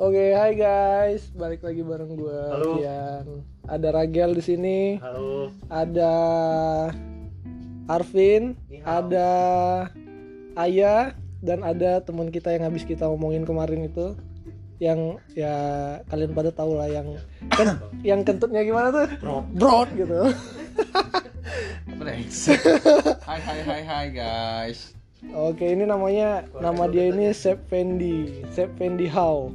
[0.00, 2.80] Oke, hai guys, balik lagi bareng gue, Halo.
[2.80, 3.44] Kian.
[3.68, 5.52] Ada Ragel di sini, Halo.
[5.68, 6.12] ada
[7.84, 9.28] Arvin, ada
[10.56, 11.12] Aya,
[11.44, 14.16] dan ada teman kita yang habis kita omongin kemarin itu,
[14.80, 15.52] yang ya
[16.08, 17.20] kalian pada tahu lah yang
[17.52, 17.84] kan,
[18.16, 19.08] yang kentutnya gimana tuh?
[19.20, 19.44] Bro.
[19.52, 20.16] Broad gitu.
[23.28, 24.96] Hai hai hai hai guys.
[25.36, 29.52] Oke, ini namanya nama dia ini Sep Fendi, Sep Fendi How.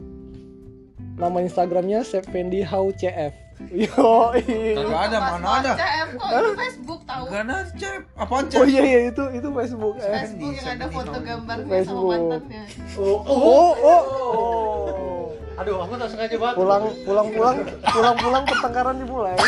[1.15, 3.31] Nama Instagramnya Sep Fendi How CF.
[3.71, 5.71] Yo, Kagak ada mana ada.
[5.79, 8.01] CF kok itu Facebook tahu Gak ada cep.
[8.13, 8.67] Apaan Oh cep?
[8.67, 9.95] iya iya itu itu Facebook.
[9.95, 10.11] Eh.
[10.11, 12.11] Facebook yang ada foto gambarnya Facebook.
[12.11, 12.63] sama mantannya
[12.99, 15.23] Oh, Oh, oh, oh.
[15.55, 16.55] Aduh, aku tak sengaja banget.
[16.59, 19.39] Pulang pulang pulang pulang pulang pertengkaran dimulai.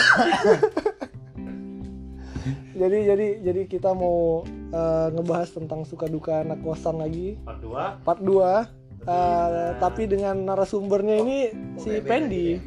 [2.78, 8.06] jadi jadi jadi kita mau eh, ngebahas tentang suka duka anak kosan lagi Part 2.
[8.06, 8.77] part 2
[9.08, 11.38] Eh, tapi dengan narasumbernya ini
[11.80, 12.60] si Pendi.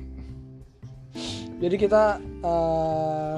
[1.61, 3.37] Jadi kita eh,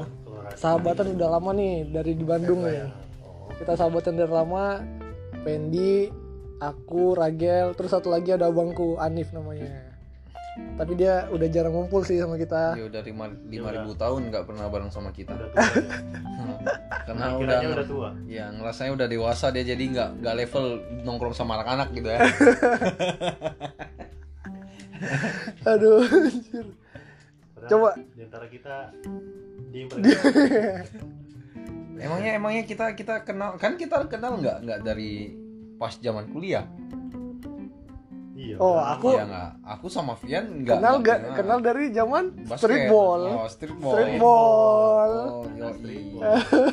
[0.55, 2.87] sahabatan udah lama nih dari di Bandung nih.
[3.27, 4.79] Oh, Kita sahabatan dari lama.
[5.43, 6.07] Pendi,
[6.63, 9.92] aku, Ragel, terus satu lagi ada abangku Anif namanya.
[10.53, 12.77] Tapi dia udah jarang ngumpul sih sama kita.
[12.77, 15.33] Dia udah lima lima ribu tahun nggak pernah bareng sama kita.
[15.33, 15.97] udah tua ya.
[17.09, 18.09] Karena udah Kiranya udah tua.
[18.29, 20.65] ya ngerasanya udah dewasa dia jadi nggak nggak level
[21.09, 22.21] nongkrong sama anak-anak gitu ya.
[25.73, 26.05] Aduh.
[26.05, 26.67] anjir.
[27.69, 27.91] Coba.
[27.97, 28.77] Di antara kita
[29.73, 29.89] di
[32.03, 35.33] emangnya emangnya kita kita kenal kan kita kenal nggak nggak dari
[35.79, 36.67] pas zaman kuliah?
[38.43, 38.57] Iya.
[38.59, 39.51] Oh, aku- Iya nggak.
[39.71, 42.59] Aku sama Vian nggak kenal nggak gak kenal dari zaman Basket.
[42.59, 43.21] streetball.
[43.23, 43.95] Oh, streetball.
[43.95, 45.11] Streetball.
[45.15, 45.43] Oh.
[45.73, 46.23] Streetball.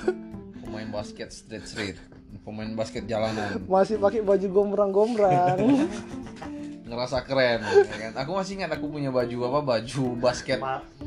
[0.66, 1.98] Pemain basket street street.
[2.42, 3.62] Pemain basket jalanan.
[3.66, 5.58] Masih pakai baju gombrang-gombrang.
[6.90, 8.14] Ngerasa keren, ya kan?
[8.18, 9.60] Aku masih ingat aku punya baju apa?
[9.78, 10.58] Baju basket.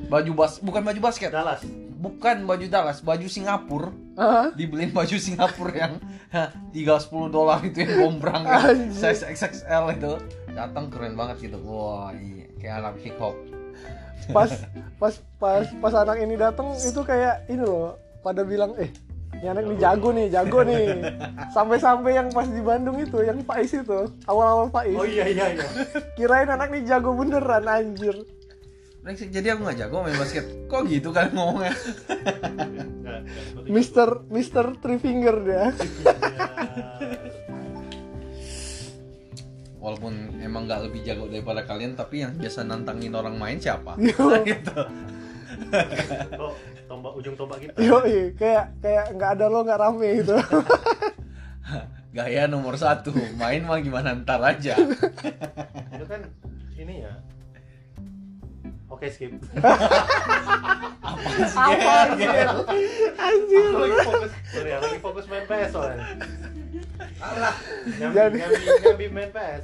[0.06, 1.34] Baju bas bukan baju basket.
[1.34, 1.67] Dallas.
[1.98, 3.90] Bukan baju Dallas, baju Singapura.
[4.14, 4.55] Hah?
[4.55, 5.94] Dibeliin baju Singapura yang
[6.74, 8.94] tiga sepuluh dolar itu yang gombrang kan.
[8.94, 10.12] Size XXL itu.
[10.52, 11.58] Datang keren banget gitu.
[11.64, 12.46] Wah, iya.
[12.61, 13.36] kayak anak hip hop.
[14.30, 14.51] pas
[15.02, 18.86] pas pas pas anak ini datang itu kayak ini loh pada bilang eh
[19.42, 20.85] ini anak nih jago nih jago nih
[21.51, 25.67] sampai-sampai yang pas di Bandung itu yang Faiz itu awal-awal Faiz Oh iya iya iya.
[26.14, 28.14] kirain anak nih jago beneran anjir
[29.02, 30.46] Jadi aku nggak jago main basket.
[30.70, 31.74] Kok gitu kan ngomongnya?
[33.67, 35.74] Mister Mister Three Finger dia.
[39.82, 43.98] Walaupun emang nggak lebih jago daripada kalian, tapi yang biasa nantangin orang main siapa?
[44.46, 44.78] Gitu.
[46.38, 46.52] Kok
[46.86, 47.76] tombak ujung tombak kita?
[47.82, 47.98] yo
[48.38, 50.36] kayak kayak nggak ada lo nggak rame gitu
[52.12, 53.08] Gaya nomor satu,
[53.40, 54.76] main mah gimana ntar aja.
[55.96, 56.20] Itu kan
[56.76, 57.12] ini ya.
[58.92, 59.32] Oke skip.
[61.56, 62.48] apa anjir
[63.16, 66.04] anjir Aku lagi fokus, sorry, lagi fokus main PS soalnya.
[67.22, 67.55] Alah,
[67.94, 69.62] nyambi, Jadi- nyambi, nyambi main PS.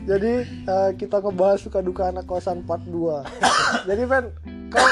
[0.00, 0.32] Jadi
[0.64, 3.20] eh, kita ngebahas suka duka anak kosan part 2
[3.88, 4.24] Jadi Fen,
[4.68, 4.88] kau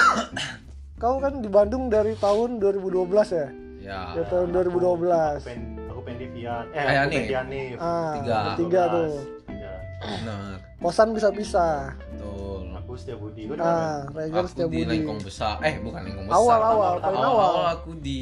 [0.99, 3.49] kau kan di Bandung dari tahun 2012 ya?
[3.79, 4.01] Ya.
[4.13, 7.77] Ya tahun 2012 Aku pengen, aku pengen di Vian, eh aku di Anif.
[7.79, 8.39] Ah, Tiga.
[8.55, 9.13] tiga tuh
[9.47, 9.73] Tiga.
[9.99, 10.57] Benar.
[10.79, 11.67] Kosan bisa-bisa
[12.11, 12.63] Betul.
[12.75, 13.43] Aku setia budi.
[13.45, 14.05] Kau di Ah?
[14.09, 15.57] Regar Aku setiap di budi Lengkong besar.
[15.61, 16.37] Eh, bukan Lengkong besar.
[16.39, 18.21] Awal-awal, paling Awal-awal awal aku di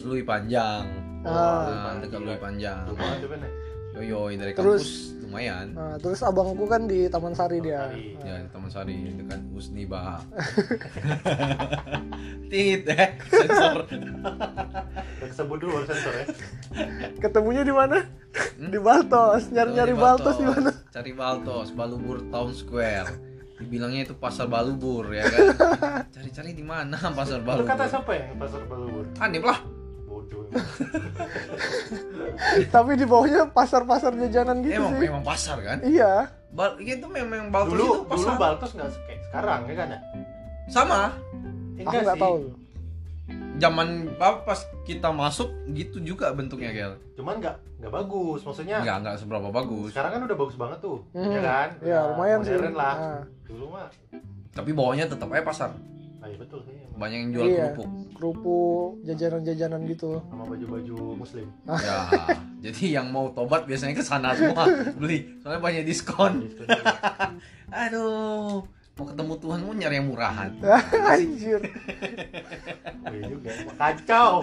[0.00, 0.84] Lui Panjang.
[1.28, 1.64] Ah.
[1.68, 2.84] Nah, dekat Lui Panjang.
[2.88, 3.50] Itu kan ya?
[3.98, 5.66] Yoyoy dari Terus- kampus lumayan.
[5.74, 7.90] Nah, terus abangku kan di Taman Sari dia.
[8.22, 10.22] Ya, di Taman Sari dekat Usniba.
[12.48, 13.84] Tit, eh, sensor.
[15.20, 16.24] Kesebut dulu sensor ya.
[17.18, 18.06] Ketemunya di mana?
[18.56, 20.70] Di Baltos, nyari-nyari Di Baltos di mana?
[20.88, 23.10] Cari Baltos, Balubur Town Square.
[23.58, 25.40] Dibilangnya itu pasar Balubur ya kan.
[26.14, 27.68] Cari-cari di mana pasar Itu Balubur?
[27.68, 29.04] kata siapa yang pasar Balubur?
[29.18, 29.58] Anip lah.
[30.28, 30.52] Bodoh.
[32.68, 35.78] Tapi di bawahnya pasar-pasar jajanan gitu Emang sih emang pasar kan?
[35.80, 38.34] Iya Bal itu memang Baltos Dulu itu dulu pasar.
[38.36, 40.00] Baltos nggak kayak sekarang ya kan ya?
[40.66, 41.00] Sama.
[41.74, 42.22] Eh, Aku nggak sih.
[42.22, 42.36] tahu
[43.58, 46.92] Zaman apa pas kita masuk gitu juga bentuknya Gel.
[47.12, 48.40] Cuman nggak nggak bagus.
[48.40, 49.90] Maksudnya Enggak enggak seberapa bagus.
[49.90, 51.26] sekarang kan udah bagus banget tuh, Hmm.
[51.28, 51.68] ya kan?
[51.80, 52.54] Iya, Udah lumayan sih.
[52.54, 52.94] modern lah.
[52.96, 53.20] Nah.
[53.44, 53.86] Dulu mah,
[54.48, 55.70] Tapi bawahnya tetap aja pasar.
[56.18, 56.72] ah, iya betul sih.
[56.72, 56.96] emang.
[56.96, 57.64] Banyak yang jual Iya.
[57.68, 57.88] kerupuk.
[58.18, 61.46] Kerupuk, jajanan-jajanan gitu Sama baju-baju muslim.
[61.70, 62.10] Ya,
[62.66, 64.66] jadi yang mau tobat biasanya ke sana semua
[64.98, 65.38] beli.
[65.38, 66.50] Soalnya banyak diskon.
[66.50, 66.66] Gitu.
[67.86, 68.66] Aduh,
[68.98, 70.50] mau ketemu Tuhan mau nyari yang murahan.
[71.14, 71.62] Anjir
[73.06, 73.50] Iya juga.
[73.78, 74.42] Kacau.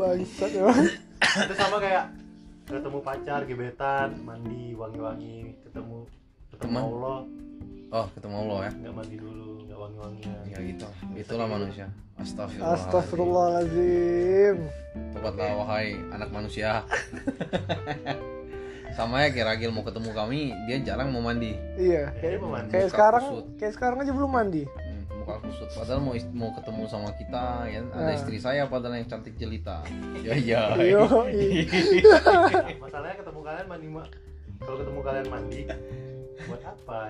[0.00, 0.88] Bangsat emang
[1.20, 2.04] Itu sama kayak
[2.64, 6.08] ketemu pacar, gebetan, mandi, wangi-wangi, ketemu
[6.54, 6.82] ketemu Teman.
[6.86, 7.18] Allah
[7.90, 10.38] oh ketemu Allah ya nggak mandi dulu nggak wangi-wangian.
[10.46, 10.86] Ya gitu.
[11.16, 11.86] Itulah manusia.
[12.14, 14.56] Astagfirullah Astagfirullahaladzim.
[15.10, 16.86] Tobatlah wahai anak manusia.
[18.94, 21.58] Sama ya kayak Ragil mau ketemu kami dia jarang mau mandi.
[21.74, 22.70] Iya, Ya, kayak, dia mau mandi.
[22.70, 23.46] kayak sekarang kusut.
[23.58, 24.62] kayak sekarang aja belum mandi.
[24.62, 25.68] hmm, muka kusut.
[25.74, 28.14] Padahal mau ist- mau ketemu sama kita ya ada Nah.
[28.14, 29.82] istri saya padahal yang cantik jelita.
[30.22, 30.62] Ya ya
[32.78, 34.06] masalahnya ketemu kalian mandi ma-
[34.56, 35.60] kalau ketemu kalian mandi
[36.36, 37.08] buat apa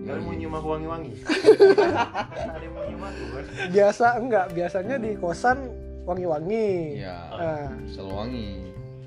[0.00, 1.12] kalian mau nyium aku wangi-wangi?
[1.20, 5.58] Ada yang mau nyium aku kan biasa enggak, biasanya di kosan
[6.02, 6.98] wangi-wangi.
[6.98, 8.48] ya Nah, selalu wangi.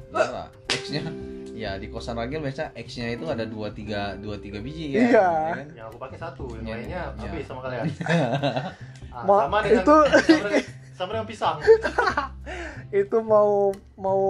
[0.10, 1.02] Iyalah, X-nya
[1.54, 5.30] ya di kosan Ragil biasa X-nya itu ada dua tiga dua tiga biji ya, Iya.
[5.30, 5.68] ya kan?
[5.74, 6.44] yang aku pakai satu.
[6.54, 7.20] Yang Ya, lainnya ya.
[7.20, 7.84] habis sama kalian.
[9.10, 11.58] Ah, Ma- sama dengan itu- sama, dengan- sama dengan pisang.
[13.06, 14.22] Itu mau mau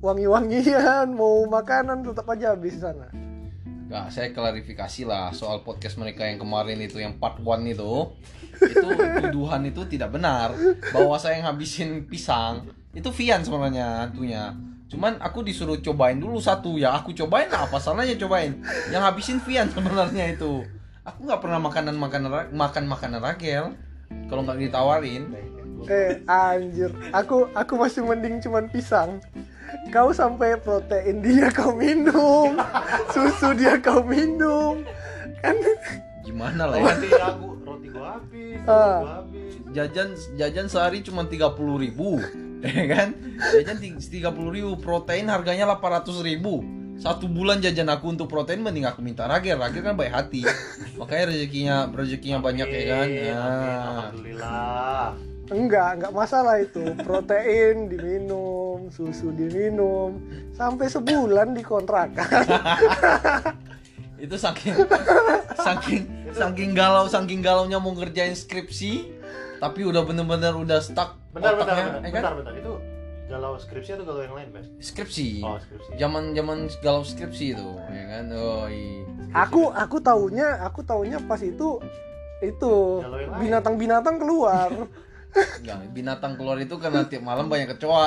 [0.00, 3.08] wangi-wangian, mau makanan tetap aja habis di sana.
[3.84, 7.94] Nggak, saya klarifikasi lah soal podcast mereka yang kemarin itu yang part 1 itu.
[8.64, 8.88] Itu
[9.28, 10.56] tuduhan itu tidak benar.
[10.88, 12.64] Bahwa saya yang habisin pisang.
[12.96, 14.56] Itu Vian sebenarnya hantunya.
[14.88, 16.80] Cuman aku disuruh cobain dulu satu.
[16.80, 17.68] Ya aku cobain lah.
[17.68, 18.56] Apa salahnya cobain?
[18.88, 20.64] Yang habisin Vian sebenarnya itu.
[21.04, 23.76] Aku nggak pernah makanan makanan makan makanan Ragel.
[24.30, 25.28] Kalau nggak ditawarin.
[25.84, 26.88] Eh, anjir.
[27.12, 29.20] Aku aku masih mending cuman pisang.
[29.92, 32.58] Kau sampai protein dia kau minum,
[33.14, 34.82] susu dia kau minum.
[35.38, 35.54] Kan?
[36.24, 36.92] Gimana lah ya?
[36.96, 38.98] Roti aku roti gua habis Ah.
[39.04, 39.52] gua habis.
[39.76, 40.08] Jajan
[40.40, 42.16] jajan sehari cuma tiga puluh ribu
[42.64, 43.08] ya kan?
[43.52, 46.64] Jajan tiga puluh ribu protein harganya delapan ratus ribu.
[46.94, 50.46] Satu bulan jajan aku untuk protein mending aku minta ragil ragil kan baik hati.
[50.96, 53.06] Makanya rezekinya rezekinya banyak ya kan?
[53.10, 53.34] Ya.
[53.34, 56.94] amin, alhamdulillah enggak, enggak masalah itu.
[57.02, 60.20] Protein diminum, susu diminum,
[60.56, 62.28] sampai sebulan dikontrakan.
[64.24, 64.72] itu saking
[65.60, 66.02] saking
[66.32, 69.12] saking galau saking galaunya mau ngerjain skripsi
[69.60, 72.08] tapi udah bener-bener udah stuck bentar otaknya, bentar, ya kan?
[72.08, 72.72] bentar bentar itu
[73.28, 74.64] galau skripsi atau galau yang lain Ben?
[74.80, 79.04] skripsi oh skripsi zaman zaman galau skripsi itu ya kan oh iya.
[79.34, 81.82] Aku aku taunya, aku taunya pas itu
[82.38, 82.72] itu
[83.42, 84.70] binatang-binatang keluar.
[85.34, 88.06] Enggak, binatang keluar itu karena tiap malam banyak kecoa.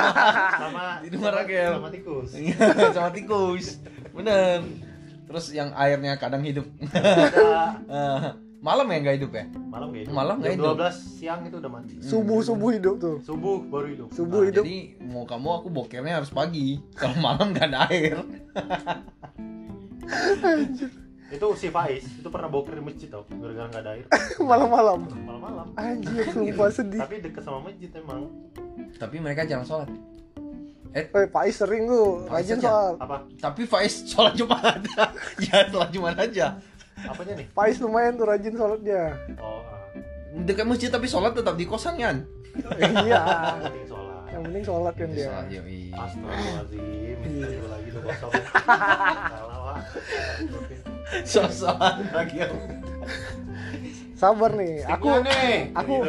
[0.60, 1.72] Sama Di sama- Ragel.
[1.74, 2.28] sama tikus.
[2.90, 3.66] Sama tikus.
[4.12, 4.60] Bener.
[5.24, 6.64] Terus yang airnya kadang hidup.
[7.88, 8.20] Eh,
[8.60, 9.44] malam ya nggak hidup ya?
[9.64, 10.12] Malam nggak hidup.
[10.12, 10.74] Malam nggak Jam hidup.
[10.76, 13.16] 12 siang itu udah mati Subuh subuh hidup tuh.
[13.22, 14.08] subuh baru hidup.
[14.10, 14.64] Subuh Nah, hidup.
[14.64, 16.82] jadi mau kamu aku bokernya harus pagi.
[16.92, 18.18] Kalau malam nggak ada air
[21.28, 24.04] itu si Faiz itu pernah boker di masjid tau gara-gara nggak ada air
[24.40, 25.00] Malam-malam.
[25.18, 26.98] malam-malam Anjir, sumpah sedih.
[26.98, 28.32] tapi deket sama masjid emang
[28.96, 29.88] tapi mereka jarang sholat
[30.88, 32.96] eh Eh, Pak Is sering tuh, Faiz rajin soal.
[32.96, 34.80] apa tapi Faiz sholat Jumat
[35.44, 36.56] ya sholat Jumat aja
[36.98, 39.12] apanya nih Is lumayan tuh rajin sholatnya.
[39.36, 39.84] oh ah.
[40.42, 42.24] dekat masjid tapi sholat tetap di kosan kan
[43.04, 43.20] iya.
[43.58, 45.26] Yang penting sholat Yang penting sholat kan dia.
[45.26, 45.80] sholat yoi.
[45.90, 47.60] Astagfirullahaladzim Iya.
[47.66, 48.32] Lagi tuh kosong
[49.28, 49.76] Salah
[51.24, 52.48] Sholat lagi ya.
[54.18, 54.84] Sabar nih.
[54.84, 55.94] Aku nih aku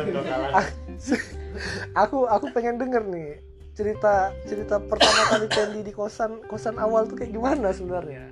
[2.04, 3.50] aku aku pengen denger nih
[3.80, 8.28] cerita cerita pertama kali Pendi di kosan kosan awal tuh kayak gimana sebenarnya?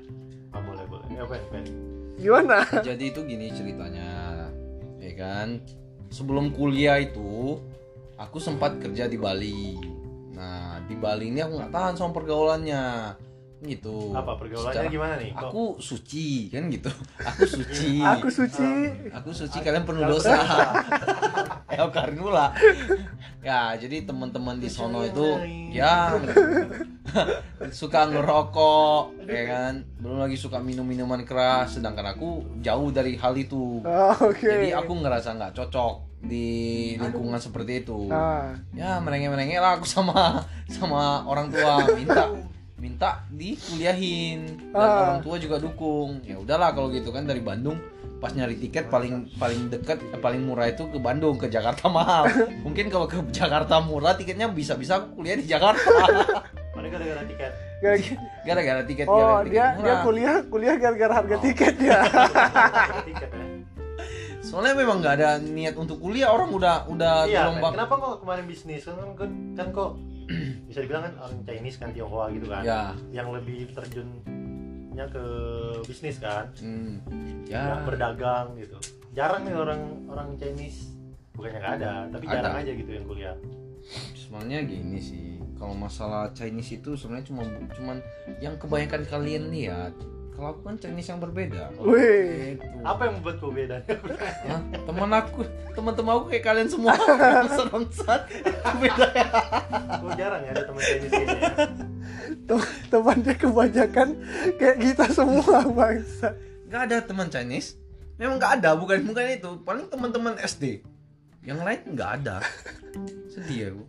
[0.52, 1.66] Ah, boleh boleh ya Ben Ben
[2.18, 2.66] Gimana?
[2.82, 4.10] jadi itu gini ceritanya
[4.98, 5.62] ya kan
[6.10, 7.62] sebelum kuliah itu
[8.18, 9.80] aku sempat kerja di Bali
[10.36, 13.16] nah di Bali ini aku nggak tahan sama pergaulannya
[13.68, 14.16] gitu.
[14.16, 15.32] Apa pergaulannya Secara- gimana nih?
[15.32, 16.90] Kok- aku suci kan gitu.
[17.20, 18.00] Aku suci.
[18.16, 18.72] Aku suci.
[19.12, 20.34] aku suci kalian penuh dosa.
[20.34, 20.56] Berdosa.
[21.78, 22.56] ya karinula
[23.44, 25.38] ya jadi teman-teman di sono itu
[25.70, 26.10] ya
[27.72, 29.74] suka ngerokok ya kan?
[30.00, 33.84] Belum lagi suka minum minuman keras sedangkan aku jauh dari hal itu.
[33.84, 34.48] Oh, Oke.
[34.48, 36.48] jadi aku ngerasa nggak cocok di
[36.98, 38.10] lingkungan seperti itu.
[38.10, 42.32] Nah, ya merengek merengek lah aku sama sama orang tua minta
[42.78, 44.70] minta dikuliahin.
[44.70, 45.02] Dan Ah.
[45.12, 46.22] orang tua juga dukung.
[46.24, 47.78] Ya udahlah kalau gitu kan dari Bandung.
[48.16, 52.26] Pas nyari tiket paling paling dekat eh, paling murah itu ke Bandung ke Jakarta mahal
[52.60, 55.86] mungkin kalau ke Jakarta murah tiketnya bisa bisa aku kuliah di Jakarta.
[56.74, 57.52] Paling gara-gara tiket?
[57.80, 60.02] Gara- gara-gara tiket oh gara-gara tiket dia dia murah.
[60.02, 61.42] kuliah kuliah gara-gara harga Oh.
[61.44, 62.00] tiket ya.
[63.08, 63.46] Tiket ya.
[64.40, 67.74] Soalnya memang nggak ada niat untuk kuliah orang udah udah Iya, gelombang.
[67.76, 68.82] kenapa kok kemarin bisnis?
[68.82, 69.90] Kan kan, kan kok
[70.68, 72.84] bisa dibilang kan orang Chinese kan Tionghoa gitu kan, ya.
[73.12, 75.26] Yang lebih terjunnya ke
[75.88, 77.08] bisnis kan, hmm,
[77.48, 78.78] yang ya berdagang gitu.
[79.16, 79.82] Jarang nih orang
[80.12, 80.92] orang Chinese,
[81.34, 82.64] bukannya nggak ada, tapi jarang Ada.
[82.68, 83.38] aja gitu yang kuliah.
[84.20, 87.98] sebenarnya gini sih kalau masalah Chinese itu sebenarnya cuma cuman
[88.44, 89.96] yang kebanyakan kalian lihat
[90.38, 92.54] kalau aku kan Chinese yang berbeda Wih.
[92.54, 92.78] Gitu.
[92.86, 93.82] Apa yang membuat kau beda?
[94.46, 94.62] Hah?
[94.86, 95.42] teman aku
[95.74, 96.94] teman-teman aku kayak kalian semua
[97.50, 97.66] itu
[98.78, 99.28] beda ya
[99.98, 101.50] Kau jarang ya ada teman Chinese kayaknya ya.
[102.46, 104.08] Tem- Temannya kebanyakan
[104.56, 106.38] kayak kita semua bangsa.
[106.68, 107.80] nggak ada teman Chinese
[108.16, 110.84] memang nggak ada bukan bukan itu paling teman-teman SD
[111.42, 112.44] yang lain nggak ada
[113.28, 113.84] sedih aku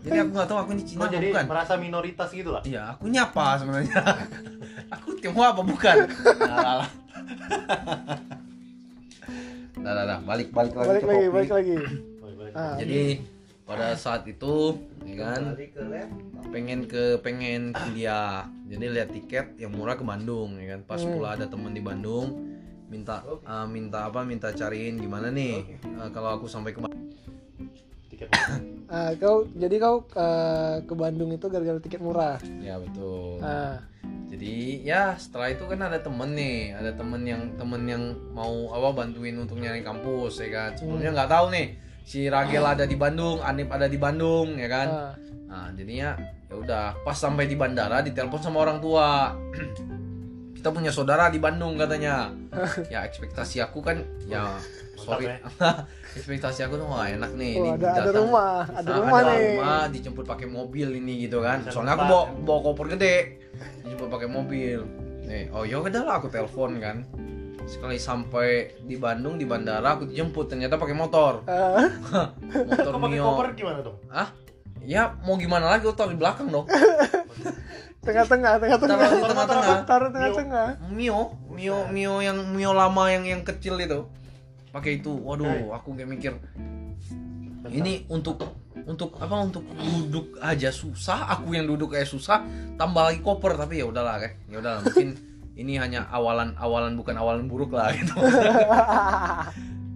[0.00, 2.62] jadi aku nggak tahu aku ini Cina apa jadi bukan merasa minoritas gitu lah.
[2.62, 3.98] iya aku nyapa sebenarnya
[4.90, 5.62] aku Tionghoa apa?
[5.62, 5.96] Bukan.
[6.40, 6.88] Nah, lah, lah.
[9.82, 10.18] Dah, dah, dah.
[10.22, 11.76] balik balik lagi Balik ke lagi, balik lagi.
[12.52, 13.02] Ah, jadi
[13.64, 14.76] pada saat itu
[15.08, 15.42] ya kan
[16.52, 18.46] pengen ke pengen kuliah.
[18.68, 20.80] Jadi lihat tiket yang murah ke Bandung ya kan.
[20.84, 21.16] Pas Hmm.
[21.16, 22.52] pula ada teman di Bandung
[22.92, 25.80] minta uh, minta apa minta cariin gimana nih?
[25.96, 27.08] Uh, kalau aku sampai ke Bandung
[28.28, 28.30] Tiket
[28.94, 32.38] ah, kau jadi kau eh, ke Bandung itu gara-gara tiket murah.
[32.60, 33.40] ya betul.
[33.42, 33.80] Ah,
[34.30, 36.76] jadi ya setelah itu kan ada temen nih.
[36.76, 40.70] Ada temen yang temen yang mau apa bantuin untuk nyari kampus ya kan.
[40.78, 41.66] Sebelumnya nggak tahu nih
[42.02, 44.88] si Ragel ada di Bandung Anip ada di Bandung ya kan.
[44.88, 45.12] Ah.
[45.52, 46.16] Nah, jadinya
[46.48, 49.36] ya udah pas sampai di bandara ditelepon sama orang tua.
[50.62, 52.30] Kita punya saudara di Bandung katanya.
[52.86, 54.54] Ya ekspektasi aku kan ya
[54.94, 55.26] sorry.
[56.14, 59.58] ekspektasi aku tuh wah enak nih Oh, ini ada ada rumah, ada Nah, rumah nih.
[59.58, 61.66] rumah dijemput pakai mobil ini gitu kan.
[61.66, 63.42] Bisa Soalnya aku bawa bawa koper gede.
[63.82, 64.78] Dijemput pakai mobil.
[65.26, 67.10] Nih, oh ya udah lah aku telepon kan.
[67.66, 71.42] Sekali sampai di Bandung di bandara aku dijemput ternyata pakai motor.
[72.70, 73.34] Motor Kau Mio.
[73.34, 73.98] koper gimana dong?
[74.06, 74.30] Ah,
[74.78, 76.70] ya mau gimana lagi taruh di belakang dong.
[78.02, 78.98] tengah-tengah, tengah-tengah.
[79.22, 79.78] Tengah-tengah.
[79.86, 80.66] Taruh tengah-tengah.
[80.90, 84.06] Mio, Mio, Mio yang Mio lama yang yang kecil itu.
[84.74, 85.14] Pakai itu.
[85.14, 85.26] Hai.
[85.26, 86.34] Waduh, aku kayak mikir
[87.72, 88.42] ini untuk
[88.82, 92.42] untuk apa untuk duduk aja susah, aku yang duduk kayak susah,
[92.74, 94.34] tambah lagi koper tapi ya udahlah kayak.
[94.50, 95.08] Ya udahlah mungkin
[95.60, 98.12] ini hanya awalan-awalan bukan awalan buruk lah gitu.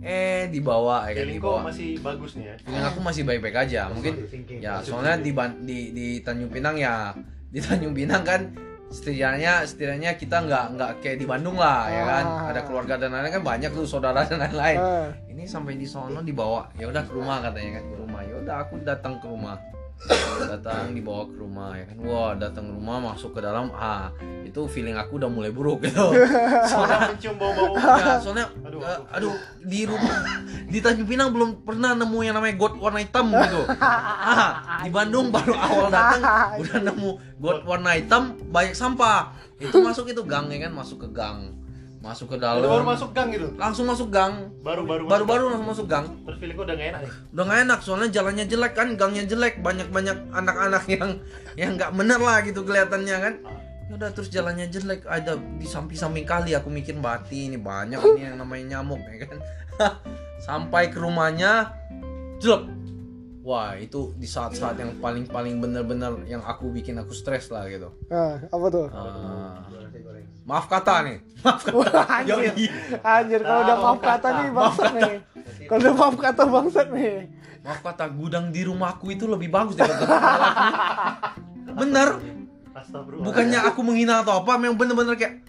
[0.06, 1.60] eh dibawa ya kan dibawa.
[1.66, 2.54] masih bagus nih ya.
[2.62, 3.90] Feeling aku masih baik-baik aja.
[3.90, 4.14] Mungkin
[4.62, 5.34] ya soalnya di
[5.66, 7.10] di di Tanjung Pinang ya
[7.56, 8.52] di Tanjung Pinang kan
[8.92, 12.24] setidaknya setidaknya kita nggak nggak kayak di Bandung lah ya kan?
[12.28, 12.50] Ah.
[12.52, 14.78] ada keluarga dan lain-lain kan banyak tuh saudara dan lain-lain.
[14.78, 18.20] Ah, ini sampai di sono dibawa ya udah ke rumah katanya kan ke rumah.
[18.28, 19.56] Ya udah aku datang ke rumah
[20.46, 21.96] datang dibawa ke rumah ya kan?
[22.04, 24.12] Wah datang ke rumah masuk ke dalam ah
[24.44, 26.14] itu feeling aku udah mulai buruk gitu.
[26.70, 27.74] Soalnya mencium bau-bau.
[27.74, 29.02] ya soalnya Aduh, aduh.
[29.10, 29.34] aduh
[29.64, 30.16] di rumah
[30.68, 33.60] di Tanjung Pinang belum pernah nemu yang namanya got warna hitam gitu.
[33.66, 36.22] Ah di Bandung baru awal datang
[36.62, 37.10] udah nemu
[37.42, 39.34] got warna hitam banyak sampah.
[39.56, 40.72] Itu masuk itu gang ya kan?
[40.76, 41.56] Masuk ke gang
[42.04, 43.48] masuk ke dalam baru masuk gang gitu.
[43.58, 44.52] langsung masuk gang.
[44.62, 45.08] Baru-baru.
[45.10, 46.06] baru-baru langsung masuk gang.
[46.22, 47.12] Terus feeling udah gak enak nih.
[47.34, 49.54] udah nggak enak soalnya jalannya jelek kan gangnya jelek.
[49.64, 51.10] Banyak banyak anak-anak yang
[51.58, 53.34] yang nggak bener lah gitu kelihatannya kan.
[53.86, 55.02] Ya udah terus jalannya jelek.
[55.08, 59.38] Ada di samping-samping kali aku mikir bati ini banyak ini yang namanya nyamuk ya kan.
[60.46, 61.74] Sampai ke rumahnya
[62.38, 62.70] jelek.
[63.46, 67.94] Wah itu di saat-saat yang paling-paling bener-bener yang aku bikin aku stres lah gitu.
[68.10, 68.90] Ah, apa tuh?
[68.90, 69.62] Ah,
[70.46, 72.38] maaf kata nih maaf kata Anjir.
[72.38, 72.66] Yoi.
[73.02, 74.28] Anjir, kalau udah Ah, maaf kata kata.
[74.32, 75.14] nih bangsat nih.
[75.66, 77.14] Kalau udah maaf kata bangsat nih.
[77.60, 80.06] maaf kata gudang di rumahku itu lebih bagus daripada
[81.74, 82.08] bener
[83.18, 85.42] bukannya aku menghina atau apa memang bener-bener kayak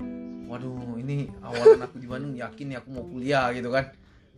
[0.50, 3.94] waduh ini awalan aku di Bandung yakin nih aku mau kuliah gitu kan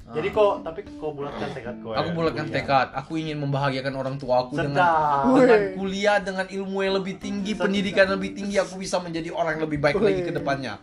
[0.09, 1.93] Jadi kok tapi kau bulatkan tekad kau.
[1.93, 2.55] aku ya, bulatkan kuliah.
[2.57, 5.37] tekad aku ingin membahagiakan orang tua aku dengan Sedap.
[5.37, 5.73] dengan Wih.
[5.77, 7.63] kuliah dengan ilmu yang lebih tinggi Sedap.
[7.63, 10.73] pendidikan yang lebih tinggi aku bisa menjadi orang yang lebih baik lagi ke depannya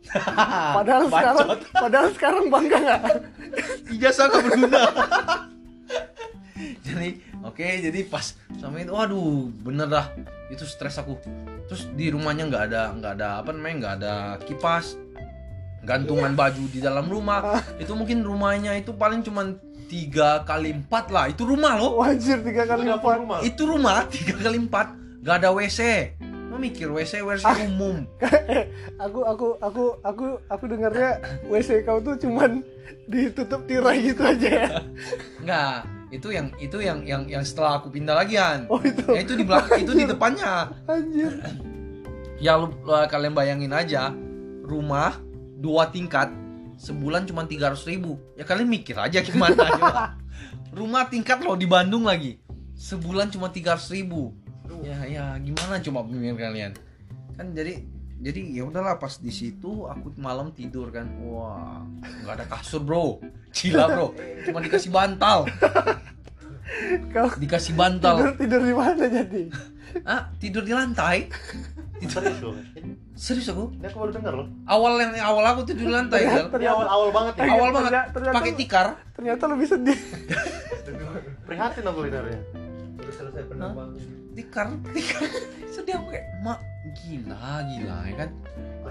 [0.76, 1.10] Padahal Bacot.
[1.10, 3.02] sekarang padahal sekarang bangga nggak?
[3.90, 4.80] ijazah gak berguna
[6.86, 7.08] jadi
[7.42, 10.06] oke jadi pas sama itu waduh bener dah
[10.46, 11.18] itu stres aku
[11.66, 14.94] terus di rumahnya nggak ada nggak ada apa namanya nggak ada kipas
[15.90, 17.58] gantungan baju di dalam rumah.
[17.82, 19.58] Itu mungkin rumahnya itu paling cuman
[19.90, 21.26] tiga kali empat lah.
[21.26, 21.98] Itu rumah loh.
[21.98, 23.42] Wajir tiga kali rumah.
[23.42, 24.94] itu rumah tiga kali empat.
[25.20, 25.80] Nggak ada wc
[26.50, 28.06] Lo mikir wc wc umum.
[29.04, 31.16] Aku aku aku aku aku dengarnya
[31.48, 32.60] WC kau tuh cuman
[33.08, 34.48] ditutup tirai gitu aja.
[34.48, 34.68] Ya.
[35.40, 35.72] nggak
[36.10, 39.08] itu yang itu yang yang yang setelah aku pindah lagian Oh itu.
[39.08, 40.68] ya itu di belakang itu di depannya.
[40.84, 41.32] Anjir.
[42.36, 44.12] ya lu, lu- kalian bayangin aja
[44.60, 45.16] rumah
[45.60, 46.32] dua tingkat
[46.80, 48.16] sebulan cuma 300 ribu.
[48.34, 50.16] Ya kalian mikir aja gimana coba
[50.72, 52.40] rumah tingkat loh di Bandung lagi
[52.80, 54.32] sebulan cuma 300 ribu.
[54.80, 56.72] Ya ya gimana coba pikir kalian?
[57.36, 57.84] Kan jadi
[58.20, 61.04] jadi ya udahlah pas di situ aku malam tidur kan.
[61.20, 61.84] Wah
[62.24, 63.20] nggak ada kasur bro.
[63.52, 64.08] Gila bro.
[64.48, 65.44] Cuma dikasih bantal.
[67.12, 68.32] Kau dikasih bantal.
[68.32, 69.42] tidur tidur di mana jadi?
[70.06, 71.26] ah tidur di lantai
[72.02, 72.54] Serius loh.
[73.12, 74.46] serius aku Ini aku baru dengar loh.
[74.64, 76.48] awal yang awal aku tidur di lantai Gal.
[76.48, 77.42] Ini awal-awal banget ya.
[77.50, 79.98] awal banget Ternyata- ternyata- pakai tikar ternyata lebih sedih
[81.42, 82.40] Prihatin aku dengarnya.
[82.96, 83.98] Udah selesai penerbangan.
[84.30, 85.22] tikar tikar
[85.74, 86.58] sedih aku kayak mak
[86.96, 88.30] gila gila ya kan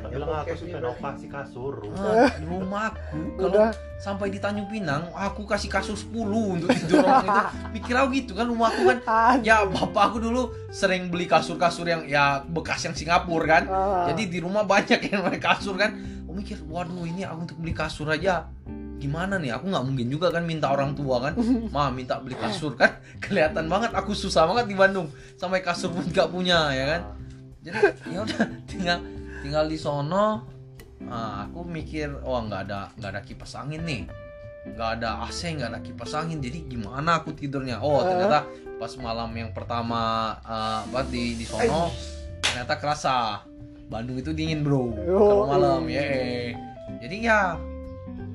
[0.10, 0.90] Banyak bilang aku Bro.
[0.98, 1.74] operasi kasur.
[1.86, 3.70] Di rumah aku kalau
[4.02, 6.10] sampai di Tanjung Pinang aku kasih kasur 10
[6.58, 7.42] untuk tidur orang itu.
[7.78, 8.98] Mikir aku gitu kan rumah aku kan.
[9.46, 13.64] Ya bapak aku dulu sering beli kasur-kasur yang ya bekas yang Singapura kan.
[13.70, 14.10] Ah.
[14.10, 15.94] jadi di rumah banyak yang pakai kasur kan.
[16.26, 18.50] Aku mikir waduh ini aku untuk beli kasur aja
[19.00, 19.56] gimana nih?
[19.56, 21.34] Aku nggak mungkin juga kan minta orang tua kan.
[21.76, 22.98] Ma minta beli kasur kan?
[23.24, 25.14] Kelihatan banget aku susah banget di Bandung.
[25.38, 27.02] Sampai kasur pun nggak punya ya kan.
[27.60, 27.78] Jadi
[28.10, 28.98] ya udah tinggal
[29.40, 30.46] tinggal di sono
[31.06, 34.04] ah, aku mikir wah nggak ada nggak ada kipas angin nih.
[34.70, 36.38] Nggak ada AC nggak ada kipas angin.
[36.38, 37.80] Jadi gimana aku tidurnya?
[37.80, 38.44] Oh ternyata
[38.76, 40.02] pas malam yang pertama
[40.40, 41.90] eh, apa di di sono
[42.42, 43.18] ternyata kerasa.
[43.86, 44.94] Bandung itu dingin bro.
[44.94, 46.04] Kalau Oh, malam iya.
[46.06, 46.54] ya
[47.00, 47.40] jadi ya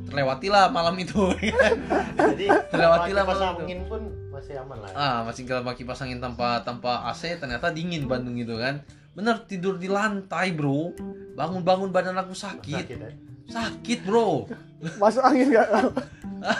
[0.05, 1.31] terlewatilah malam itu.
[2.35, 3.63] Jadi Terlewatilah malam itu.
[3.63, 4.91] angin pun masih aman lah.
[4.91, 4.97] ya.
[4.97, 8.83] ah masih kalau pakai kipas angin tanpa tanpa AC ternyata dingin Bandung itu kan
[9.15, 10.93] bener tidur di lantai bro.
[11.35, 12.87] Bangun-bangun badan aku sakit.
[12.87, 14.49] Sakit sakit bro.
[15.01, 15.69] Masuk angin nggak?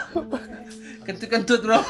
[1.05, 1.79] Kentut-kentut bro.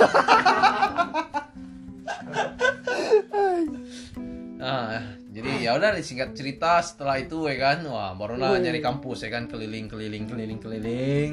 [4.65, 4.97] Ah
[5.29, 7.85] jadi ya udah singkat cerita setelah itu ya kan?
[7.85, 8.65] Wah barulah Wih.
[8.65, 9.45] nyari kampus ya kan?
[9.51, 11.31] Keliling keliling keliling keliling.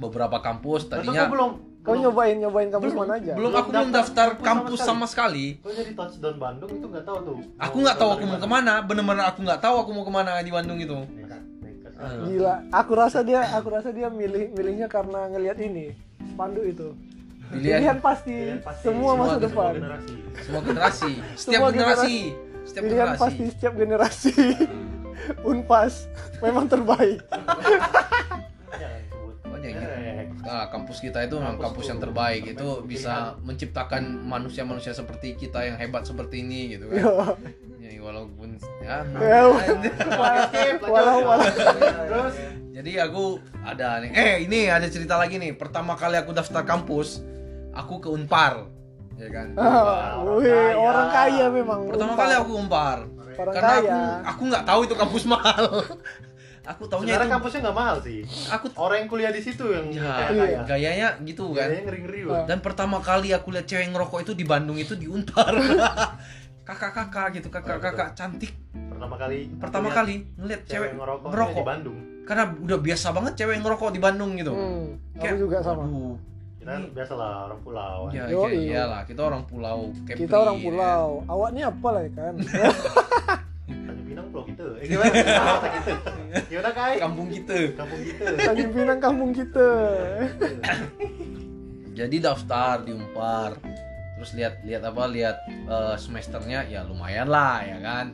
[0.00, 3.32] Beberapa kampus tadinya belum kau nyobain nyobain kampus belum, mana aja?
[3.34, 5.46] Belum Belum aku belum daftar daftar kampus kampus sama sama sekali.
[5.58, 7.36] Kau jadi touchdown Bandung itu nggak tahu tuh.
[7.58, 8.74] aku nggak tahu aku mau ke mana.
[8.80, 10.98] Bener-bener aku nggak tahu aku mau ke mana di Bandung itu.
[12.02, 12.18] Ah.
[12.26, 15.94] gila aku rasa dia aku rasa dia milih milihnya karena ngelihat ini
[16.28, 16.88] spanduk itu.
[17.46, 17.78] Pilihan.
[17.78, 18.82] Pilihan pasti, Pilihan pasti.
[18.82, 20.14] semua masa Semua depan generasi.
[20.42, 21.12] semua generasi.
[21.38, 22.16] Setiap Semua generasi.
[22.62, 23.22] Setiap pilihan generasi.
[23.22, 24.32] pasti setiap generasi.
[25.50, 25.94] Unpas
[26.38, 27.20] memang terbaik.
[28.72, 29.34] Jangan sebut.
[29.44, 30.01] Oh, jangan gitu.
[30.42, 32.42] Nah, kampus kita itu memang Kampus yang terbaik.
[32.48, 36.98] Itu bisa menciptakan manusia-manusia seperti kita yang hebat seperti ini gitu kan.
[36.98, 37.14] Yo.
[37.78, 39.06] Ya, walaupun ya.
[40.82, 41.46] Walau walau
[42.10, 42.34] Terus
[42.72, 44.10] Jadi aku ada nih.
[44.10, 45.54] Eh, ini ada cerita lagi nih.
[45.54, 47.22] Pertama kali aku daftar kampus,
[47.70, 48.66] aku ke Unpar.
[49.14, 49.54] Ya kan?
[49.54, 50.74] Ah, Orang wih, kaya.
[50.74, 52.22] orang kaya memang Pertama Unpar.
[52.24, 52.98] kali aku Unpar.
[53.32, 55.64] orang Karena aku kaya aku nggak tahu itu kampus mahal.
[56.64, 58.18] Aku taunya sebenarnya itu kampusnya nggak mahal sih.
[58.48, 60.40] aku Orang yang kuliah di situ yang ya, kayak Iya.
[60.40, 60.58] kaya.
[60.64, 61.66] gayanya gitu kan.
[61.66, 62.42] Gayanya ngeri-ngeri loh.
[62.44, 65.50] Dan pertama kali aku lihat cewek ngerokok itu di Bandung itu di Unpar.
[66.62, 68.54] Kakak-kakak gitu, kakak-kakak cantik.
[68.70, 71.56] Pertama kali Pertama kali ngeliat cewek cewek ngerokok, ngerokok.
[71.56, 71.98] di Bandung.
[72.22, 74.52] Karena udah biasa banget cewek ngerokok di Bandung gitu.
[74.52, 76.14] hmm, aku Kayak, juga sama Aduh,
[76.54, 77.98] Kita kan biasa lah orang pulau.
[78.08, 78.38] ya, Yoi.
[78.46, 80.62] kayak iyalah, kita orang pulau Kepri, kita orang ya.
[80.62, 82.34] pulau awaknya apa lah ya kan
[84.42, 84.66] pulau kita.
[84.82, 85.14] Eh gimana?
[85.14, 85.92] Kita.
[86.50, 86.96] Gimana kai?
[86.98, 87.56] Kampung kita.
[87.78, 88.24] Kampung kita.
[88.42, 89.68] Tanjung Pinang kampung kita
[91.98, 93.60] Jadi daftar di Unpar.
[94.18, 95.02] Terus lihat lihat apa?
[95.06, 98.06] Lihat eh, semesternya ya lumayan lah ya kan.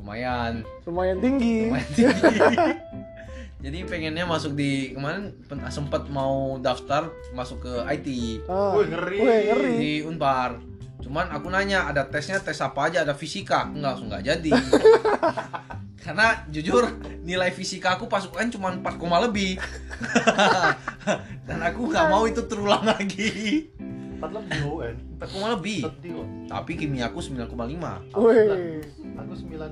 [0.00, 0.52] Lumayan.
[0.84, 2.20] lumayan tinggi lumayan tinggi.
[3.64, 5.32] Jadi pengennya masuk di kemarin
[5.72, 8.08] sempet mau daftar masuk ke IT
[8.44, 8.76] ah.
[8.76, 9.18] Wih, ngeri.
[9.24, 10.73] Wih, ngeri di Unpar.
[10.96, 13.02] Cuman aku nanya ada tesnya tes apa aja?
[13.02, 13.66] Ada fisika?
[13.66, 14.50] Aku nggak langsung nggak jadi.
[16.04, 16.84] Karena jujur
[17.20, 19.56] nilai fisika aku pas UN cuma 4, koma lebih.
[21.46, 23.68] Dan aku nggak mau itu terulang lagi.
[24.14, 24.94] Empat lebih UN.
[25.18, 25.80] 4, koma lebih.
[26.46, 27.48] Tapi kimia aku 9,5.
[28.16, 28.80] Wih,
[29.16, 29.70] Aku sembilan.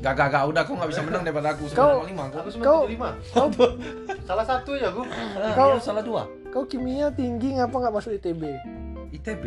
[0.00, 2.36] Gak gak gak udah kau nggak bisa menang daripada aku 9,5 Kau- aku.
[2.40, 3.10] Aku sembilan Kau- tujuh lima.
[3.28, 3.48] kau
[4.24, 5.04] Salah satu ya aku.
[5.52, 6.24] Kau salah dua.
[6.48, 8.42] kau kimia tinggi ngapa nggak masuk ITB
[9.12, 9.44] ITB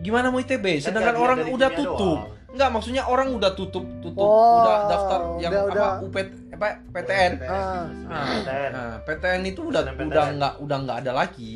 [0.00, 2.38] gimana mau ITB sedangkan Kan orang dari udah tutup doang.
[2.50, 5.90] Enggak, maksudnya orang udah tutup tutup Oh, udah daftar yang udah- apa udah.
[6.02, 8.70] UPT apa PTN ah Nah, PTN.
[8.70, 10.08] nah, PTN itu udah PTN.
[10.08, 11.54] udah nggak udah nggak ada lagi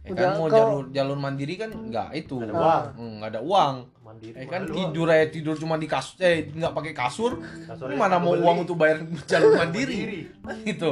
[0.00, 2.84] ya Udah, kan mau kau- jalur jalur mandiri kan nggak itu Nggak ada uang.
[2.94, 4.34] Hmm, nggak ada uang Mandiri.
[4.34, 8.32] ya kan tidur aja tidur cuma di kasur eh nggak pakai kasur Kasurnya mana mau
[8.32, 8.40] beli.
[8.40, 9.96] uang untuk bayar jalur mandiri
[10.40, 10.64] Mandiri.
[10.64, 10.90] gitu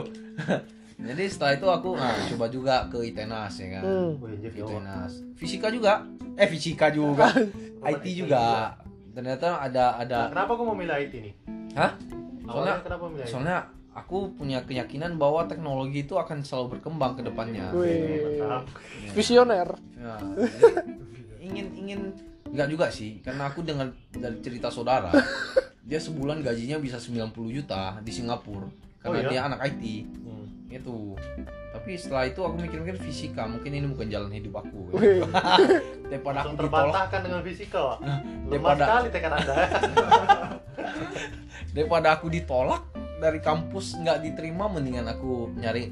[1.04, 4.12] jadi setelah itu aku nah, coba juga ke ITENAS ya kan hmm.
[4.50, 6.02] ITENAS fisika juga
[6.34, 7.28] eh fisika juga
[7.92, 8.74] IT juga
[9.12, 11.34] ternyata ada ada Nah, kenapa aku mau milih IT nih?
[11.74, 11.92] Hah?
[12.42, 13.30] Soalnya- kenapa milih IT?
[13.30, 13.56] soalnya
[13.94, 18.40] aku punya keyakinan bahwa teknologi itu akan selalu berkembang ke depannya Wih.
[18.40, 18.64] Mantap.
[19.12, 20.16] visioner Ya,
[21.46, 22.00] ingin ingin
[22.50, 25.12] nggak juga sih karena aku dengar dari cerita saudara
[25.88, 28.66] dia sebulan gajinya bisa 90 juta di Singapura
[28.98, 29.30] karena Oh, iya?
[29.30, 29.84] dia anak IT
[30.18, 30.43] Hmm.
[30.74, 31.14] Itu.
[31.74, 34.94] Tapi setelah itu aku mikir-mikir fisika mungkin ini bukan jalan hidup aku.
[36.10, 37.98] Daripada aku terbantahkan dengan fisika.
[37.98, 39.54] Lemah Daripada- sekali tekad Anda.
[41.74, 42.86] daripada aku ditolak
[43.18, 45.90] dari kampus nggak diterima mendingan aku nyari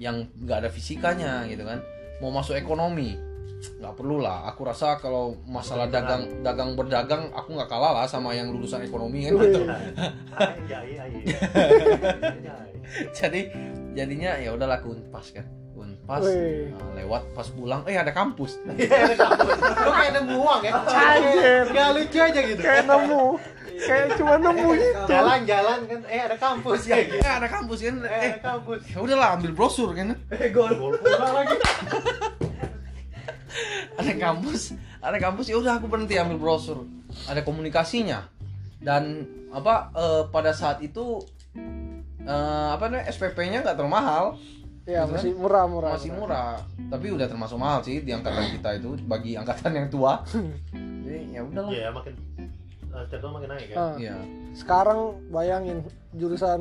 [0.00, 1.84] yang nggak ada fisikanya gitu kan.
[2.24, 3.12] Mau masuk ekonomi
[3.58, 4.48] nggak perlu lah.
[4.48, 9.28] Aku rasa kalau masalah dagang dagang berdagang aku nggak kalah lah sama yang lulusan ekonomi
[9.28, 9.34] kan.
[9.36, 9.62] Gitu.
[10.64, 11.36] Iya iya iya.
[13.12, 13.40] Jadi
[13.92, 18.90] jadinya ya udahlah aku unpas kan unpas nah, lewat pas pulang eh ada kampus Iya,
[19.04, 19.56] ada kampus.
[19.58, 20.72] Kok kayak nemu uang ya?
[20.74, 21.62] Anjir.
[21.70, 22.60] Gak lucu aja gitu.
[22.60, 23.24] kayak nemu
[23.78, 27.14] kayak cuma nemu gitu Jalan-jalan kan, eh ada kampus ya gitu.
[27.16, 28.80] eh ada kampus kan Eh, eh ada kampus.
[28.86, 31.56] ya udahlah ambil brosur kan Eh, gol gol pula lagi.
[33.94, 34.62] ada kampus
[34.98, 36.86] ada kampus ya udah aku berhenti ambil brosur
[37.26, 38.26] ada komunikasinya
[38.78, 41.22] dan apa eh, pada saat itu
[42.28, 44.24] eh, apa namanya SPP-nya nggak terlalu mahal.
[44.84, 46.64] Ya Gitu masih murah murah masih murah.
[46.88, 50.24] tapi udah termasuk mahal sih di angkatan kita itu bagi angkatan yang tua.
[51.04, 51.72] Jadi ya udahlah.
[51.72, 52.12] Iya, makin
[52.88, 53.76] eh, cenderung makin naik ya.
[53.76, 53.94] Ah.
[53.96, 54.16] Iya.
[54.56, 56.58] sekarang bayangin jurusan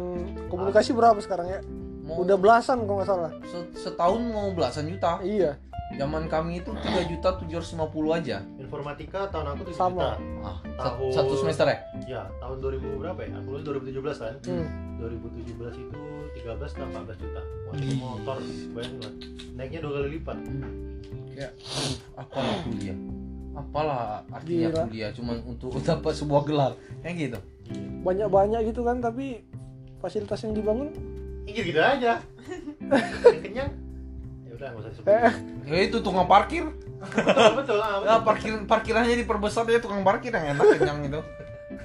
[0.52, 1.60] komunikasi berapa sekarang ya?
[2.04, 3.32] Mau udah belasan kalau nggak salah.
[3.48, 5.24] Se- setahun mau belasan juta.
[5.24, 5.56] Iya
[5.90, 7.80] zaman kami itu 3 juta 750
[8.14, 9.96] aja Informatika tahun aku 7 Sama.
[9.96, 10.10] juta.
[10.44, 13.32] ah, Tahun- satu semester ya Ya, tahun 2000 berapa ya?
[13.40, 14.34] Aku lulus 2017 kan.
[14.44, 14.68] hmm.
[14.98, 15.48] 2017
[15.78, 16.02] itu
[16.36, 17.42] 13 ke 14 juta.
[17.64, 18.38] Wah, itu motor
[18.72, 19.14] bayangin lah.
[19.54, 20.38] Naiknya dua kali lipat.
[21.30, 22.98] kayak aduh, apalah kuliah
[23.54, 24.84] apalah artinya Gila.
[24.86, 27.40] kuliah cuman untuk dapat sebuah gelar kayak gitu
[28.02, 29.46] banyak banyak gitu kan tapi
[29.98, 30.90] fasilitas yang dibangun
[31.44, 32.14] Iya gitu aja.
[33.24, 33.72] Yang kenyang.
[34.58, 34.70] Ya udah.
[34.74, 35.34] Nggak usah eh.
[35.70, 36.66] Ya itu tukang parkir.
[36.98, 37.78] Betul betul.
[37.78, 38.10] Ah, betul.
[38.10, 41.22] ya parkir parkirannya diperbesar ya tukang parkir yang enak kenyang itu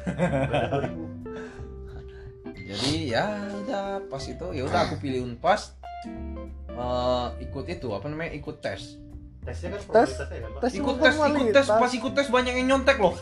[0.02, 2.64] Beda 2000.
[2.64, 3.26] jadi ya
[3.61, 5.76] udah pas itu ya udah aku pilih unpas
[6.72, 8.96] Eh, ikut itu apa namanya ikut tes.
[9.44, 10.11] Tesnya kan Tes?
[10.16, 13.12] formalitasnya kan, tes ikut tes ikut tes pas ikut tes banyak yang nyontek loh.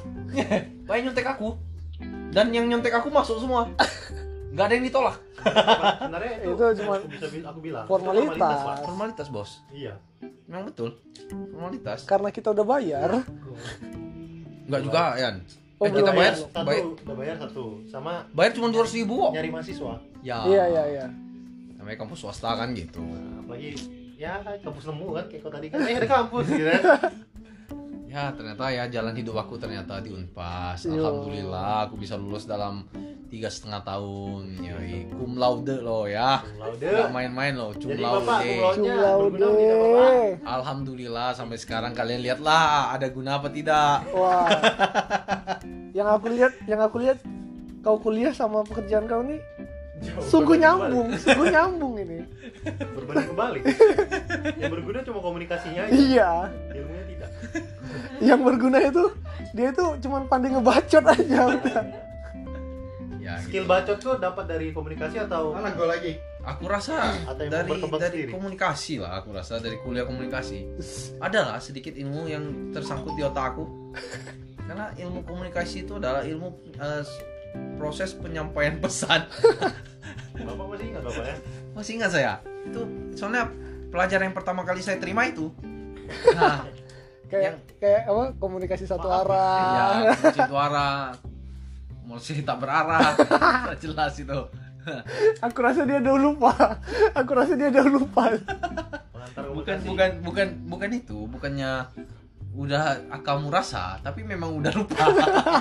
[0.86, 1.58] Banyak nyontek aku.
[2.30, 3.66] Dan yang nyontek aku masuk semua
[4.50, 5.16] nggak ada yang ditolak.
[5.40, 7.84] Sebenarnya itu, Itu cuma aku bisa aku bilang.
[7.86, 8.58] itu formalitas.
[8.60, 8.76] Pak.
[8.84, 9.50] formalitas bos.
[9.70, 9.94] Iya.
[10.50, 10.90] memang betul.
[11.54, 11.98] Formalitas.
[12.04, 13.10] Karena kita udah bayar.
[14.66, 15.36] Nggak juga Yan.
[15.80, 16.34] Oh, eh, kita bayar.
[16.36, 17.64] Satu, bayar, udah bayar satu.
[17.88, 19.32] Sama bayar cuma dua ribu kok.
[19.32, 19.94] nyari mahasiswa.
[20.20, 20.36] ya.
[20.44, 21.06] Iya iya iya.
[21.80, 23.00] Namanya kampus swasta kan gitu.
[23.00, 23.72] Nah, apalagi
[24.20, 25.78] ya kampus nemu kan kayak kau tadi kan.
[25.80, 26.82] Eh ada kampus gitu kan.
[28.10, 30.98] ya ternyata ya jalan hidup aku ternyata di unpas Yo.
[30.98, 32.82] alhamdulillah aku bisa lulus dalam
[33.30, 36.90] tiga setengah tahun yoi cum laude loh ya Laude.
[36.90, 38.74] nggak main-main loh cum Jadi cum laude laude.
[38.74, 38.98] cum Bapak?
[38.98, 44.50] laude alhamdulillah sampai sekarang kalian lihatlah ada guna apa tidak wah
[45.96, 47.22] yang aku lihat yang aku lihat
[47.80, 49.38] kau kuliah sama pekerjaan kau nih
[50.00, 52.88] Jauh sungguh nyambung sungguh nyambung ini kebalik.
[52.96, 53.62] Berbanding kebalik.
[54.60, 55.92] Yang berguna cuma komunikasinya aja.
[55.92, 56.32] iya
[56.72, 56.99] Ilmunya.
[58.28, 59.04] yang berguna itu
[59.52, 61.82] dia itu cuma pandai ngebacot aja udah
[63.20, 63.70] ya Skill gitu.
[63.70, 66.16] bacot tuh dapat dari komunikasi atau Mana gua lagi?
[66.40, 68.30] aku rasa Atau yang dari dari sendiri?
[68.32, 70.64] komunikasi lah aku rasa dari kuliah komunikasi
[71.26, 73.64] ada lah sedikit ilmu yang tersangkut di otak aku
[74.70, 77.02] karena ilmu komunikasi itu adalah ilmu eh,
[77.76, 79.26] proses penyampaian pesan
[80.40, 81.36] Bapak masih ingat Bapak ya?
[81.76, 82.32] masih ingat saya
[82.64, 82.80] itu
[83.12, 83.50] soalnya
[83.90, 85.50] pelajaran yang pertama kali saya terima itu
[86.32, 86.64] nah
[87.30, 89.94] kayak kayak apa komunikasi satu Maaf, arah.
[90.06, 90.98] ya kunci arah.
[92.02, 93.14] Musik tak berarah.
[93.70, 94.40] Tak jelas itu.
[95.38, 96.52] Aku rasa dia udah lupa.
[97.14, 98.34] Aku rasa dia udah lupa.
[99.54, 101.18] Bukan bukan bukan bukan itu.
[101.30, 101.86] Bukannya
[102.50, 105.06] udah kamu rasa tapi memang udah lupa.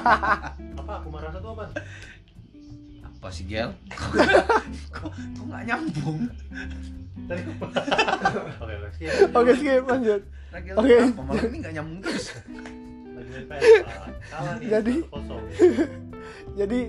[0.82, 1.70] Apa aku merasa tuh apa?
[3.20, 3.76] apa sih gel?
[3.92, 4.16] Kok
[4.96, 6.24] kok kok nggak nyambung?
[7.28, 7.44] Oke,
[9.36, 9.52] oke.
[9.60, 9.84] Skip.
[9.84, 10.96] lanjut Oke.
[10.98, 11.22] kenapa?
[11.24, 12.26] malam ini nggak nyambung terus.
[14.66, 16.00] Jadi- 1-0.
[16.60, 16.80] jadi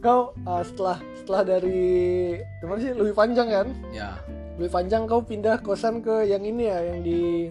[0.00, 4.14] kau uh, setelah setelah dari gimana sih lebih panjang kan ya
[4.56, 7.50] lebih panjang kau pindah kosan ke yang ini ya yang di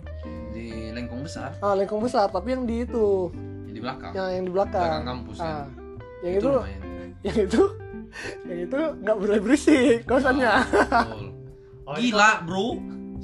[0.56, 3.34] di lengkong besar ah lengkong besar tapi yang di itu
[3.68, 5.65] yang di belakang yang yang di belakang belakang kampus ah,
[6.24, 6.82] ya yang itu, lumayan.
[7.28, 7.62] yang itu
[8.48, 11.26] yang itu nggak boleh berisik kosannya Betul.
[11.86, 12.68] Oh, ini Gila bro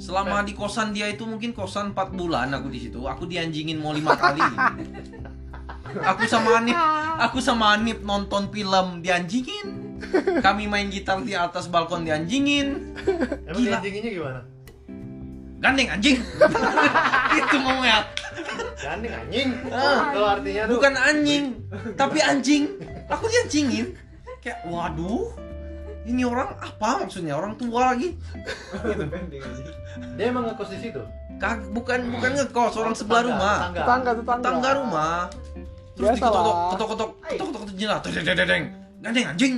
[0.00, 3.92] Selama di kosan dia itu mungkin kosan 4 bulan aku di situ Aku dianjingin mau
[3.92, 4.40] lima kali
[5.92, 6.78] Aku sama Anip
[7.28, 9.98] Aku sama Anip nonton film dianjingin
[10.40, 12.96] Kami main gitar di atas balkon dianjingin
[13.46, 13.78] Emang Gila.
[13.78, 14.40] dianjinginnya gimana?
[15.62, 16.16] Gandeng anjing
[17.38, 18.02] Itu ngomongnya
[18.82, 19.48] Gandeng anjing.
[19.70, 20.10] Ah.
[20.10, 21.44] Kalau artinya tuh Bukan anjing
[21.94, 22.62] Tapi anjing
[23.06, 23.94] Aku dianjingin
[24.42, 25.30] Kayak waduh
[26.02, 27.38] Ini orang apa maksudnya?
[27.38, 28.18] Orang tua lagi.
[30.18, 31.02] Dia emang ngekos di situ.
[31.38, 33.56] Kag bukan bukan ngekos orang sebelah rumah.
[33.70, 34.10] tetangga.
[34.18, 34.70] tetangga tetangga.
[34.82, 35.18] Rumah.
[35.92, 36.70] Terus Biasa diketok lah.
[36.72, 37.96] ketok ketok ketok ketok ketok jendela.
[38.34, 38.64] Dedeng
[39.02, 39.54] gandeng anjing.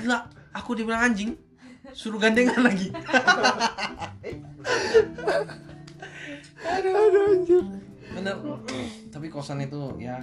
[0.00, 0.18] Gila
[0.52, 1.30] aku dibilang anjing.
[1.96, 2.92] Suruh gandengan lagi.
[6.66, 7.64] Aduh aduh anjir
[8.16, 8.36] bener.
[9.12, 10.16] Tapi kosan itu ya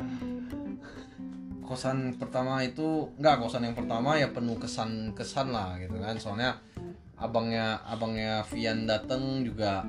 [1.64, 6.16] kosan pertama itu enggak kosan yang pertama ya penuh kesan kesan lah gitu kan.
[6.20, 6.60] Soalnya
[7.18, 9.88] abangnya abangnya Vian dateng juga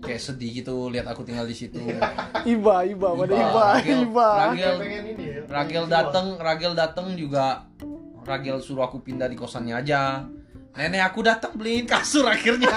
[0.00, 1.78] kayak sedih gitu lihat aku tinggal di situ.
[2.42, 4.28] Iba iba pada iba Ragil, iba.
[4.48, 7.68] Ragil, pengen ini ya Ragil dateng Ragil dateng juga
[8.24, 10.24] Ragil suruh aku pindah di kosannya aja.
[10.78, 12.70] Nenek aku datang beliin kasur akhirnya.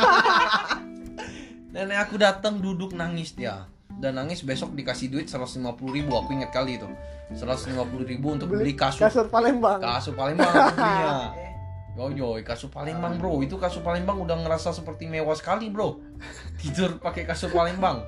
[1.74, 3.71] Nenek aku datang duduk nangis dia
[4.02, 5.62] dan nangis besok dikasih duit 150
[5.94, 6.90] ribu aku ingat kali itu.
[7.38, 9.06] 150 ribu untuk beli kasur.
[9.06, 9.78] kasur Palembang.
[9.78, 11.14] Kasur Palembang aku punya.
[11.92, 16.00] Yo yo, kasur Palembang bro, itu kasur Palembang udah ngerasa seperti mewah sekali bro.
[16.60, 18.02] Tidur pakai kasur Palembang.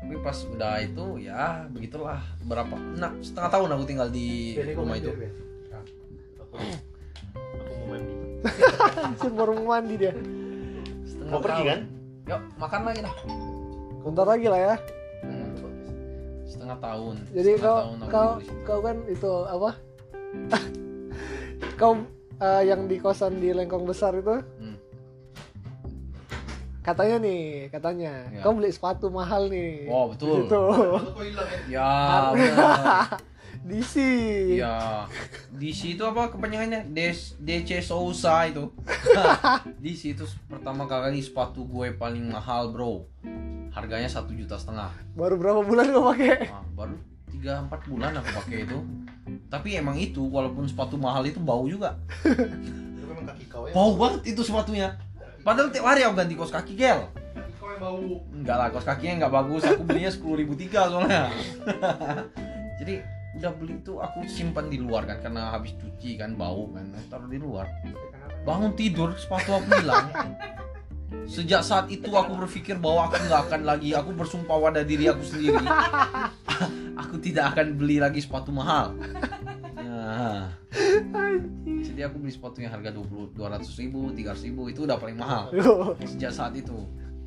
[0.00, 2.22] Tapi pas udah itu ya begitulah.
[2.46, 2.78] Berapa?
[2.96, 5.10] Nah setengah tahun aku tinggal di Jadi rumah itu.
[6.38, 6.56] aku
[7.60, 8.14] aku mau mandi.
[9.38, 10.14] Baru mau mandi dia.
[11.04, 11.80] Setengah mau pergi kan?
[12.30, 13.14] Yuk makan lagi dah.
[14.02, 14.76] Bentar lagi lah ya
[15.20, 15.52] Hmm,
[16.44, 17.14] setengah tahun.
[17.30, 18.30] jadi Setengah kau tahun kau
[18.64, 19.70] kau kan itu apa
[21.80, 21.92] kau
[22.38, 24.76] eh, yang di kosan di lengkong besar itu Hmm.
[26.80, 28.40] katanya nih katanya Ya.
[28.40, 30.48] kau beli sepatu mahal nih Oh, betul.
[30.48, 30.62] Itu.
[31.68, 32.56] ya Ya.
[33.60, 33.94] DC
[34.56, 35.04] Ya,
[35.52, 36.88] DC itu apa kepanjangannya?
[36.96, 38.72] Des, DC Sousa itu.
[39.84, 43.04] DC itu pertama kali sepatu gue paling mahal bro.
[43.70, 44.90] Harganya satu juta setengah.
[45.14, 46.96] baru berapa bulan kau pakai Nah, baru
[47.30, 48.78] 3-4 bulan aku pakai itu.
[49.52, 52.00] Tapi emang itu walaupun sepatu mahal itu bau juga.
[52.24, 54.96] itu memang kaki kau ya Bau banget itu sepatunya.
[55.44, 57.12] Padahal tiap hari aku ganti kaos kaki gel.
[57.12, 58.00] kaki kau yang bau
[58.32, 59.62] Enggak lah, kaos kakinya nggak bagus.
[59.68, 61.28] Aku belinya sepuluh ribu tiga soalnya.
[62.80, 66.90] Jadi udah beli itu aku simpan di luar kan karena habis cuci kan bau kan
[67.06, 67.70] taruh di luar.
[68.42, 70.10] Bangun tidur sepatu aku hilang.
[71.34, 73.94] Sejak saat itu aku berpikir bahwa aku nggak akan lagi.
[73.94, 75.62] Aku bersumpah pada diri aku sendiri.
[77.02, 78.94] aku tidak akan beli lagi sepatu mahal.
[79.78, 80.54] Nah,
[82.00, 85.52] jadi aku beli sepatu yang harga 20 200 ribu, 300 ribu itu udah paling mahal
[86.16, 86.72] sejak saat itu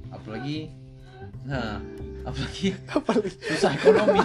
[0.09, 0.73] apalagi
[1.45, 1.77] nah
[2.25, 3.33] apalagi apa nih?
[3.53, 4.19] susah ekonomi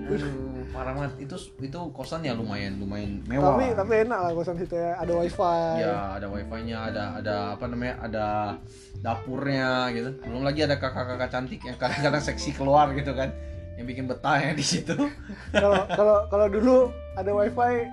[0.00, 1.12] Aduh, parah banget.
[1.28, 4.96] Itu itu kosan ya lumayan lumayan mewah tapi tapi enak lah kosan situ ya.
[4.98, 5.64] Ada wifi.
[5.82, 8.26] Ya ada wifi-nya ada ada apa namanya ada
[9.00, 10.10] dapurnya gitu.
[10.26, 13.30] Belum lagi ada kakak-kakak cantik yang kadang-kadang seksi keluar gitu kan
[13.78, 14.96] yang bikin betah ya di situ.
[15.54, 16.76] Kalau kalau kalau dulu
[17.16, 17.88] ada wifi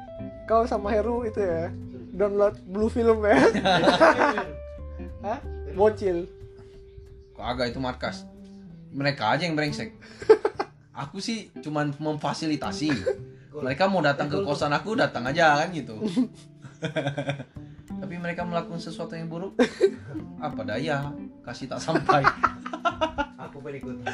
[0.47, 1.71] kau sama Heru itu ya
[2.17, 3.37] download blue film ya.
[5.25, 5.39] Hah?
[5.77, 6.25] bocil.
[7.37, 8.25] Kok agak itu markas.
[8.89, 9.93] Mereka aja yang brengsek
[10.97, 12.89] aku sih cuman memfasilitasi.
[13.63, 15.97] Mereka mau datang ke kosan aku datang aja kan gitu.
[17.97, 19.57] Tapi mereka melakukan sesuatu yang buruk.
[20.37, 21.09] Apa daya?
[21.41, 22.21] Kasih tak sampai.
[23.49, 24.05] Aku pun ikut.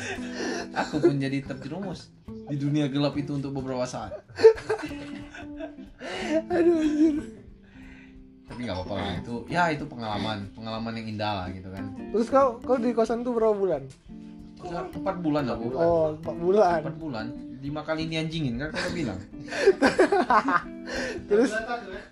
[0.71, 2.13] aku pun jadi terjerumus.
[2.47, 4.23] Di dunia gelap itu untuk beberapa saat.
[6.47, 7.43] Aduh anjir.
[8.47, 10.47] Tapi nggak apa-apa lah itu ya itu pengalaman.
[10.55, 11.91] Pengalaman yang indah lah gitu kan.
[12.13, 13.83] Terus kau kau di kosan tuh berapa bulan
[14.71, 16.79] empat bulan aku oh empat bulan.
[16.81, 17.25] Empat bulan.
[17.63, 19.19] Lima kali dianjingin kan kau bilang.
[21.31, 21.51] Terus?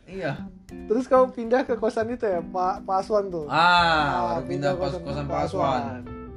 [0.07, 0.47] Iya.
[0.87, 3.47] Terus kau pindah ke kosan itu ya Pak Pak Aswan tuh?
[3.51, 5.81] Ah baru pindah pas kosan kosan Pak Aswan.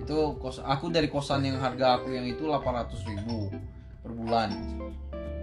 [0.02, 3.50] Itu kos aku dari kosan yang harga aku yang itu 800 ribu
[4.02, 4.50] per bulan.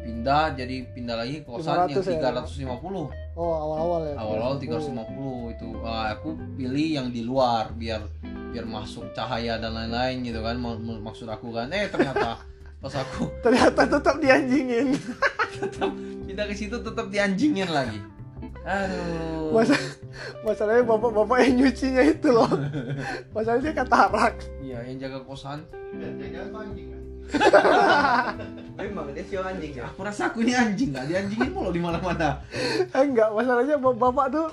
[0.02, 2.36] Pindah jadi pindah lagi ke kosan yang 500 ya?
[2.68, 4.16] 350 oh awal-awal ya?
[4.20, 5.70] Awal-awal 350 itu.
[5.88, 8.04] Ah, aku pilih yang di luar biar
[8.52, 11.72] biar masuk cahaya dan lain-lain gitu kan Mak- mak- maksud aku kan.
[11.72, 12.38] Eh ternyata
[12.78, 14.96] pas aku ternyata tetap dianjingin.
[16.24, 18.00] Pindah ke situ tetap dianjingin lagi.
[18.62, 19.54] Aduh.
[19.54, 19.74] Masa,
[20.44, 22.50] masalahnya bapak-bapak yang nyucinya itu loh.
[23.32, 25.66] Masalahnya katarak iya yang jaga kosan.
[25.94, 27.02] Jangan kau anjing kan?
[28.78, 29.86] Memang dia sio anjing ya.
[29.86, 32.42] aku rasa aku ini anjing nggak dianjingin mulu di mana-mana.
[32.92, 34.48] Eh, enggak masalahnya bap- bapak tuh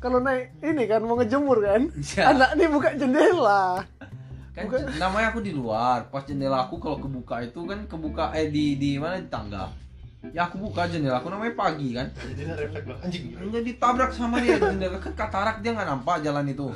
[0.00, 1.92] kalau naik ini kan mau ngejemur kan?
[2.16, 2.32] Ya.
[2.32, 3.84] anak ini buka jendela.
[4.56, 4.82] Kan Bukan.
[4.96, 6.08] namanya aku di luar.
[6.08, 9.20] Pas jendela aku kalau kebuka itu kan kebuka eh di di mana?
[9.20, 9.68] Di tangga.
[10.32, 12.08] Ya aku buka jendela aku namanya pagi kan?
[12.16, 14.56] Refleks bilang anjing jadi ditabrak sama dia.
[14.56, 16.66] Jendela kan katarak dia nggak nampak jalan itu.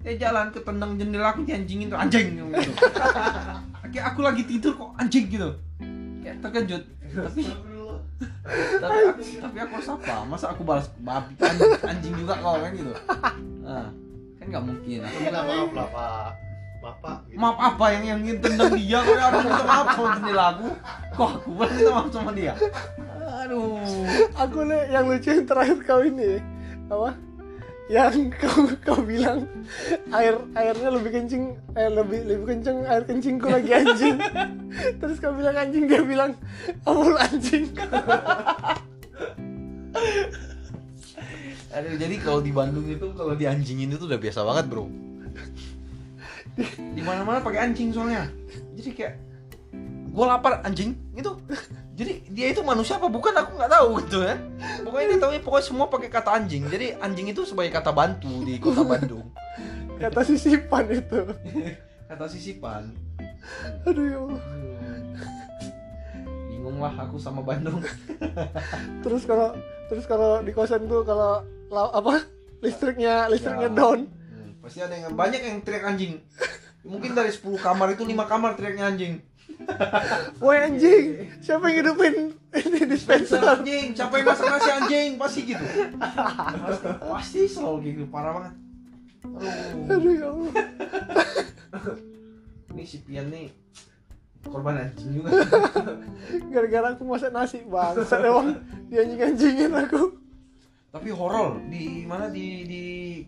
[0.00, 2.72] Dia jalan ketendang jendela aku dianjingin tuh anjing gitu.
[3.92, 5.50] Kayak aku lagi tidur kok anjing gitu.
[6.24, 6.82] Kayak terkejut.
[7.10, 7.42] Tapi
[8.80, 10.14] tapi aku, tapi aku harus apa?
[10.28, 12.92] Masa aku balas babi anjing, anjing juga kau kan gitu.
[13.64, 13.88] Nah,
[14.36, 14.98] kan nggak mungkin.
[15.04, 16.30] Aku minta maaf lah pak
[16.80, 18.98] bapak maaf apa yang yang tendang dia?
[19.04, 20.68] Kok aku minta maaf sama jendela aku?
[21.16, 22.52] Kok aku boleh minta maaf sama dia?
[23.40, 23.80] Aduh.
[24.36, 26.40] Aku nih yang lucu yang terakhir kau ini.
[26.90, 27.14] Apa
[27.90, 29.50] yang kau kau bilang
[30.14, 34.14] air airnya lebih kencing eh lebih lebih kenceng air kencingku lagi anjing.
[35.02, 36.38] Terus kau bilang anjing dia bilang
[36.86, 37.66] amul anjing.
[41.70, 44.86] Aduh, jadi kalau di Bandung itu kalau di anjingin itu udah biasa banget bro.
[46.78, 48.30] Di mana mana pakai anjing soalnya.
[48.78, 49.29] Jadi kayak
[50.10, 50.98] gue lapar anjing.
[51.12, 51.38] Itu
[51.94, 53.30] jadi dia itu manusia apa bukan?
[53.32, 54.34] Aku nggak tahu gitu ya.
[54.82, 56.66] Pokoknya dia tahu pokoknya semua pakai kata anjing.
[56.66, 59.30] Jadi anjing itu sebagai kata bantu di kota Bandung.
[59.96, 61.20] Kata sisipan itu.
[62.10, 62.90] Kata sisipan.
[63.84, 64.42] Aduh ya Allah.
[66.50, 67.78] bingung lah aku sama Bandung.
[69.04, 69.54] Terus kalau
[69.86, 72.26] terus kalau di kosan tuh kalau la- apa?
[72.60, 73.76] Listriknya listriknya Ya.
[73.76, 74.00] down.
[74.04, 76.18] Hmm, pasti ada yang banyak yang teriak anjing.
[76.82, 79.14] Mungkin dari 10 kamar itu 5 kamar teriaknya anjing
[80.42, 81.28] woi anjing.
[81.40, 82.14] Siapa yang hidupin
[82.54, 83.40] ini dispenser?
[83.40, 83.92] Anjing.
[83.94, 85.10] Siapa yang masak nasi anjing?
[85.20, 85.64] Pasti gitu.
[86.00, 88.54] Pasti, pasti selalu gitu parah banget.
[89.26, 89.92] Aduh.
[89.92, 90.52] Aduh ya Allah.
[92.70, 93.50] Ini si Pian nih
[94.46, 95.30] korban anjing juga.
[96.48, 97.94] Gara-gara aku masak nasi bang
[98.24, 98.48] emang.
[98.88, 100.02] Dia anjing anjingin aku.
[100.90, 102.32] Tapi horor di mana?
[102.32, 102.82] Di di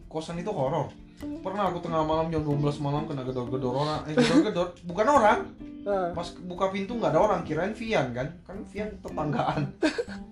[0.09, 1.02] kosan itu horor
[1.43, 4.01] pernah aku tengah malam jam 12 malam kena gedor-gedor orang.
[4.11, 4.75] Eh gedor-gedor?
[4.87, 5.39] Bukan orang.
[5.83, 7.41] Nah, pas buka pintu nggak ada orang.
[7.43, 8.29] Kirain Vian kan?
[8.47, 9.63] Kan Vian tetanggaan.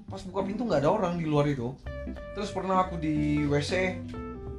[0.06, 1.74] Pas buka pintu nggak ada orang di luar itu.
[2.34, 3.98] Terus pernah aku di WC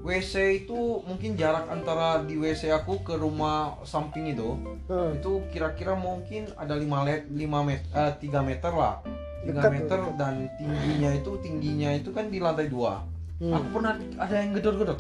[0.02, 4.58] WC itu mungkin jarak antara di WC aku ke rumah samping itu
[4.90, 5.14] nah.
[5.14, 8.98] itu kira-kira mungkin ada 5 let 5 meter eh, 3 meter lah.
[9.46, 10.16] 3 Dekat, meter dekat.
[10.18, 13.58] dan tingginya itu tingginya itu kan di lantai 2 Hmm.
[13.58, 14.94] aku pernah ada yang gedor-gedor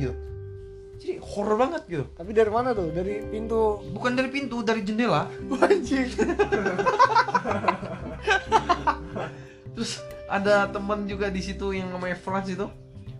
[0.00, 0.12] gitu
[0.96, 2.04] jadi horror banget gitu.
[2.12, 2.88] Tapi dari mana tuh?
[2.88, 3.84] Dari pintu?
[3.92, 5.28] Bukan dari pintu dari jendela.
[5.64, 6.08] Anjing.
[9.76, 12.66] Terus ada teman juga di situ yang namanya Frans itu.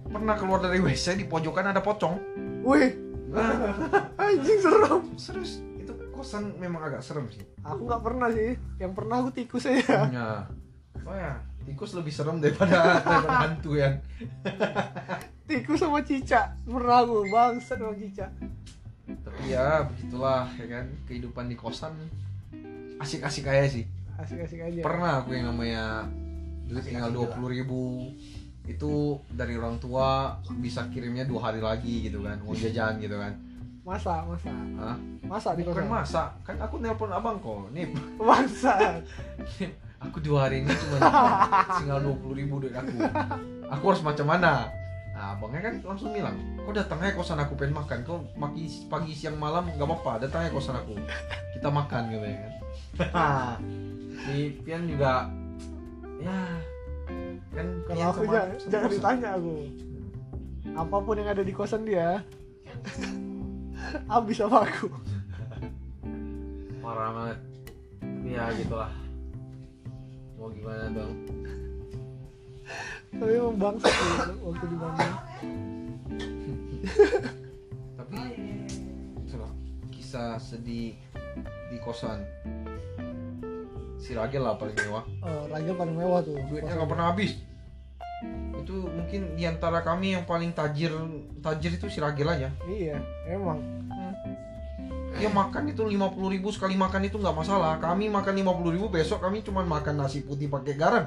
[0.06, 2.16] Pernah keluar dari WC di pojokan ada pocong.
[2.62, 2.94] wih.
[3.26, 3.74] Nah,
[4.22, 5.02] anjing serem.
[5.18, 7.42] Serius itu kosan memang agak serem sih.
[7.60, 8.54] aku nggak pernah sih.
[8.78, 10.28] Yang pernah aku tikus aja Ya.
[11.02, 13.98] Oh ya, tikus lebih serem daripada daripada hantu ya.
[15.46, 18.30] Tikus sama cicak pernah aku bangsat sama cicak
[19.06, 20.86] Tapi ya begitulah ya kan?
[21.06, 21.94] Kehidupan di kosan
[22.98, 23.86] asik-asik aja sih.
[24.18, 24.80] asik-asik aja.
[24.82, 26.10] Pernah aku yang namanya
[26.66, 28.10] duit tinggal dua puluh ribu.
[28.66, 33.38] Itu dari orang tua bisa kirimnya dua hari lagi gitu kan uang jajan gitu kan.
[33.86, 34.50] Masa masa?
[34.82, 34.98] Hah?
[35.22, 35.94] masa di bukan kosan?
[35.94, 36.22] masa.
[36.42, 37.86] Kan aku nelpon abang kok nih
[38.18, 38.98] masa?
[40.02, 40.98] Aku dua hari ini cuma
[41.78, 42.98] tinggal dua puluh ribu duit aku.
[43.70, 44.66] Aku harus macam mana
[45.16, 48.04] nah abangnya kan langsung bilang kau datang aja kosan aku pengen makan.
[48.04, 50.92] Kau pagi pagi siang malam nggak apa-apa datang aja kosan aku.
[51.56, 52.52] Kita makan gitu ya kan
[54.16, 55.28] si Pian juga
[56.20, 56.38] ya
[57.52, 59.56] kan kalau aku jangan, jangan ditanya aku.
[60.76, 62.20] Apa pun yang ada di kosan dia
[64.12, 64.92] habis sama aku.
[66.84, 67.38] Parah banget.
[68.28, 68.92] Ya gitulah.
[70.36, 71.12] Mau gimana bang
[73.14, 74.10] tapi emang bangsat sih
[74.42, 75.14] waktu di Bandung.
[77.96, 78.18] Tapi
[79.26, 79.52] itulah
[79.94, 80.98] kisah sedih
[81.70, 82.22] di kosan.
[83.96, 85.04] Si Ragel lah paling mewah.
[85.26, 87.34] Oh, Raja paling mewah tuh duitnya nggak pernah habis.
[88.54, 90.94] Itu mungkin di antara kami yang paling tajir
[91.42, 92.50] tajir itu si Ragel aja.
[92.70, 93.62] Iya emang
[95.16, 97.80] dia makan itu 50.000 ribu sekali makan itu nggak masalah.
[97.80, 101.04] Kami makan 50.000 ribu besok kami cuma makan nasi putih pakai garam.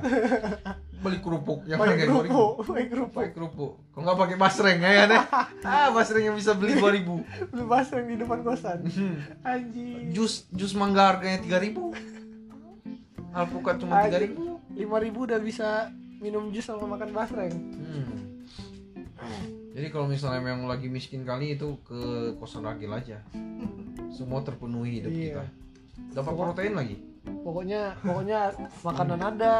[1.03, 3.15] Beli kerupuk yang pakai harga 2.000 kerupuk pakai kerupuk.
[3.15, 3.71] Pakai kerupuk.
[3.95, 5.05] Kok nggak pakai basreng ya ya
[5.63, 8.83] ah basreng yang bisa beli 2000 beli basreng di depan kosan.
[8.83, 9.15] Hmm.
[9.45, 10.11] anjing.
[10.11, 12.19] Jus jus mangga harganya 3000
[13.29, 14.35] alpukat cuma 3000
[14.75, 17.53] lima ribu udah bisa minum jus sama makan basreng.
[17.53, 18.17] Hmm.
[19.79, 23.23] Jadi kalau misalnya memang lagi miskin kali itu ke kosan ragil aja.
[24.11, 25.23] Semua terpenuhi hidup Iya.
[25.23, 25.43] kita.
[26.19, 26.99] Dapat protein lagi?
[27.23, 28.51] Pokoknya pokoknya
[28.83, 29.55] makanan ada.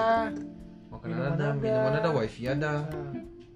[0.92, 1.56] Makanan Minuman ada, ada.
[1.56, 2.74] minuman ada wifi ada.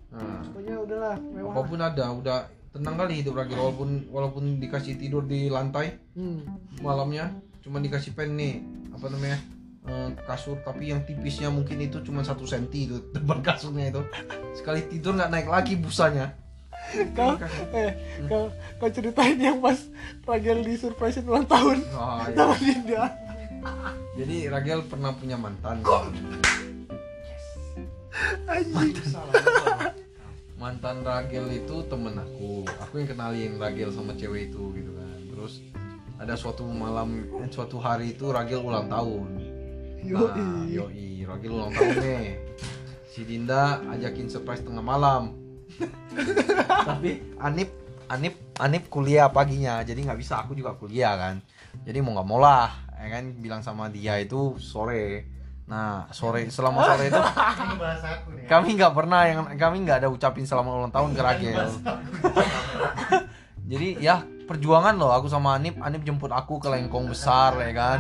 [0.08, 1.52] Nah, nah, pokoknya udahlah mewah.
[1.52, 2.40] Apa pun ada udah
[2.72, 3.60] tenang kali hidup ragil.
[3.60, 6.80] Walaupun walaupun dikasih tidur di lantai hmm.
[6.80, 7.28] malamnya
[7.60, 8.64] cuma dikasih pen nih
[8.96, 9.36] apa namanya
[9.84, 10.64] eh, kasur.
[10.64, 14.00] Tapi yang tipisnya mungkin itu cuma satu senti itu depan kasurnya itu.
[14.56, 16.40] Sekali tidur nggak naik lagi busanya
[17.12, 17.34] kau
[17.72, 17.92] eh
[18.26, 18.44] kau
[18.78, 19.80] kau ceritain yang pas
[20.24, 22.36] Ragel di surprisein ulang tahun Ah, iya.
[22.36, 23.04] sama Dinda.
[24.14, 25.82] Jadi Ragel pernah punya mantan.
[28.46, 28.94] Anjing.
[30.56, 31.46] Mantan Ragel.
[31.54, 32.64] Itu temen aku.
[32.80, 35.18] Aku yang kenalin Ragel sama cewek itu gitu kan.
[35.28, 35.54] Terus
[36.16, 39.28] ada suatu malam eh, suatu hari itu Ragil ulang tahun.
[40.04, 40.36] Yoi.
[40.36, 42.26] Nah, yoi, Ragil ulang tahun nih.
[43.08, 45.36] Si Dinda ajakin surprise tengah malam.
[46.90, 47.70] Tapi Anip,
[48.10, 50.46] Anip, Anip kuliah paginya, jadi nggak bisa.
[50.46, 51.36] Aku juga kuliah kan.
[51.84, 52.70] Jadi mau nggak mau lah,
[53.02, 55.26] ya kan bilang sama dia itu sore.
[55.64, 57.22] Nah sore selama sore itu
[58.52, 61.24] kami nggak pernah yang kami nggak ada ucapin selamat ulang tahun ke.
[63.74, 68.00] Jadi ya perjuangan loh aku sama Anip, Anip jemput aku ke Lengkong besar ya kan.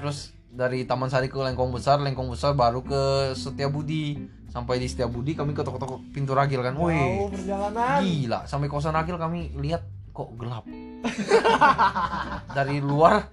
[0.00, 4.16] Terus dari Taman Sari ke Lengkong besar, Lengkong besar baru ke Setiabudi.
[4.54, 6.78] Sampai di Setiabudi kami ketok-ketok pintu Ragil kan.
[6.78, 7.98] Wow, Wih, perjalanan.
[8.00, 8.40] gila.
[8.46, 9.82] Sampai kosan Ragil kami lihat
[10.14, 10.62] kok gelap.
[12.56, 13.28] dari luar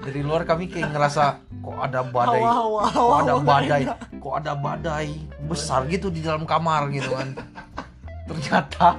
[0.00, 3.82] dari luar kami kayak ngerasa kok ada badai Hawa, hawa, kok ada badai
[4.18, 5.08] kok ada badai
[5.46, 7.30] besar gitu di dalam kamar gitu kan
[8.26, 8.98] ternyata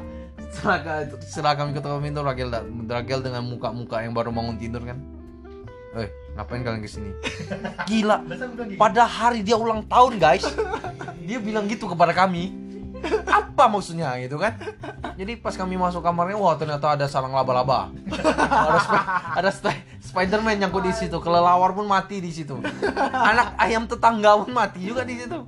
[0.50, 4.88] setelah, ka- setelah kami ketemu pintu Ragel da- Ragel dengan muka-muka yang baru bangun tidur
[4.88, 4.98] kan
[5.96, 6.08] eh
[6.40, 7.12] ngapain kalian ke sini?
[7.92, 8.24] Gila.
[8.24, 8.80] Gitu.
[8.80, 10.48] pada hari dia ulang tahun guys.
[11.20, 12.56] Dia bilang gitu kepada kami.
[13.28, 14.56] Apa maksudnya gitu kan?
[15.20, 17.92] Jadi pas kami masuk kamarnya wah ternyata ada sarang laba-laba.
[18.48, 21.20] Ada sp- ada sp- Spiderman nyangkut di situ.
[21.20, 22.60] Kelelawar pun mati di situ.
[23.14, 25.44] Anak ayam tetangga pun mati juga di situ.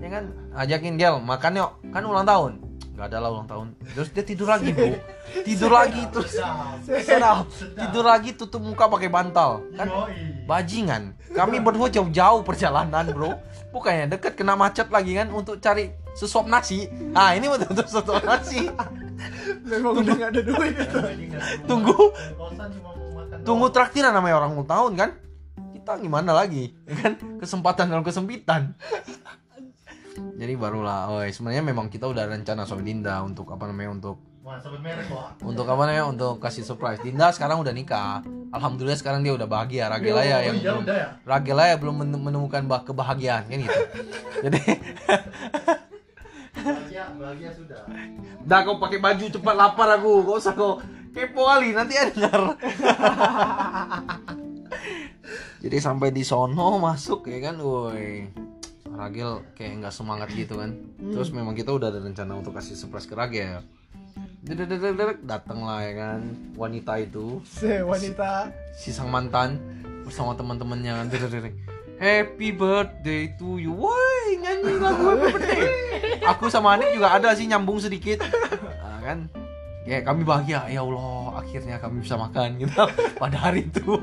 [0.00, 0.24] Ya kan?
[0.56, 1.72] Ajakin gel makan yuk.
[1.92, 2.63] Kan ulang tahun
[2.94, 3.66] nggak ada lah ulang tahun.
[3.90, 4.94] Terus dia tidur lagi bu.
[5.46, 6.38] Tidur lagi terus
[7.02, 7.50] sedap.
[7.74, 9.90] tidur lagi tutup muka pakai bantal kan?
[10.46, 11.18] Bajingan.
[11.34, 13.34] Kami berdua jauh-jauh perjalanan bro.
[13.74, 15.34] Bukannya deket kena macet lagi kan?
[15.34, 16.86] Untuk cari sesuap nasi.
[17.18, 18.70] Ah ini betul sesuap nasi.
[19.66, 20.74] Memang udah gak ada duit.
[20.78, 20.98] Itu.
[21.68, 21.98] Tunggu.
[23.42, 25.10] Tunggu traktiran namanya orang ulang tahun kan?
[25.74, 27.18] Kita gimana lagi kan?
[27.42, 28.78] Kesempatan dalam kesempitan
[30.14, 34.60] jadi barulah oh sebenarnya memang kita udah rencana sama Dinda untuk apa namanya untuk Wah,
[34.60, 35.08] merek
[35.40, 38.20] untuk apa namanya untuk kasih surprise Dinda sekarang udah nikah
[38.52, 41.08] alhamdulillah sekarang dia udah bahagia Ragela ya Oh yang iya, belum ya.
[41.24, 43.80] Ragela ya belum men- menemukan bah- kebahagiaan kan gitu
[44.44, 44.60] jadi
[46.54, 47.82] Bahagia, bahagia sudah.
[48.46, 50.24] Dah kau pakai baju cepat lapar aku.
[50.24, 50.80] Kau usah kau
[51.12, 52.40] kepo kali nanti ada dengar.
[55.64, 58.28] Jadi sampai di sono masuk ya kan, woi.
[58.94, 60.70] Ragel kayak nggak semangat gitu kan.
[61.02, 63.60] Terus memang kita udah ada rencana untuk kasih surprise ke Ragel.
[65.26, 66.20] Datang lah ya kan
[66.54, 67.42] wanita itu.
[67.42, 68.54] Se wanita.
[68.78, 69.58] si sang mantan
[70.06, 71.06] bersama teman-temannya kan.
[71.98, 73.74] Happy birthday to you.
[73.74, 75.62] Woi nyanyi lagu happy birthday.
[76.34, 78.22] Aku sama Anik juga ada sih nyambung sedikit.
[78.22, 79.26] Nah, kan.
[79.84, 80.70] Ya kami bahagia.
[80.70, 82.84] Ya Allah akhirnya kami bisa makan gitu.
[83.22, 83.98] Pada hari itu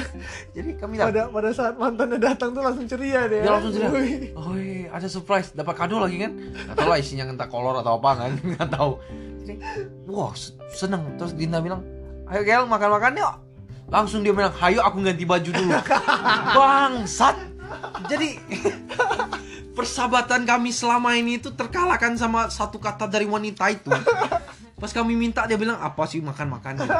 [0.56, 3.44] Jadi kami Pada pada saat mantannya datang tuh langsung ceria deh.
[3.44, 3.90] Dia langsung ceria.
[4.36, 4.56] Oh
[4.92, 5.52] ada surprise.
[5.52, 6.32] Dapat kado lagi kan?
[6.72, 8.92] Gak tau lah isinya entah kolor atau apa kan Gak tahu.
[9.42, 9.58] Jadi,
[10.08, 11.16] Wah se- seneng.
[11.16, 11.84] Terus Dinda bilang
[12.28, 13.34] Ayo Gel makan-makan yuk.
[13.92, 15.72] Langsung dia bilang Hayo aku ganti baju dulu.
[16.56, 17.36] Bangsat.
[18.08, 18.28] Jadi
[19.76, 23.88] Persahabatan kami selama ini itu terkalahkan sama satu kata dari wanita itu.
[24.76, 26.84] Pas kami minta dia bilang apa sih makan-makan?
[26.84, 26.92] gitu.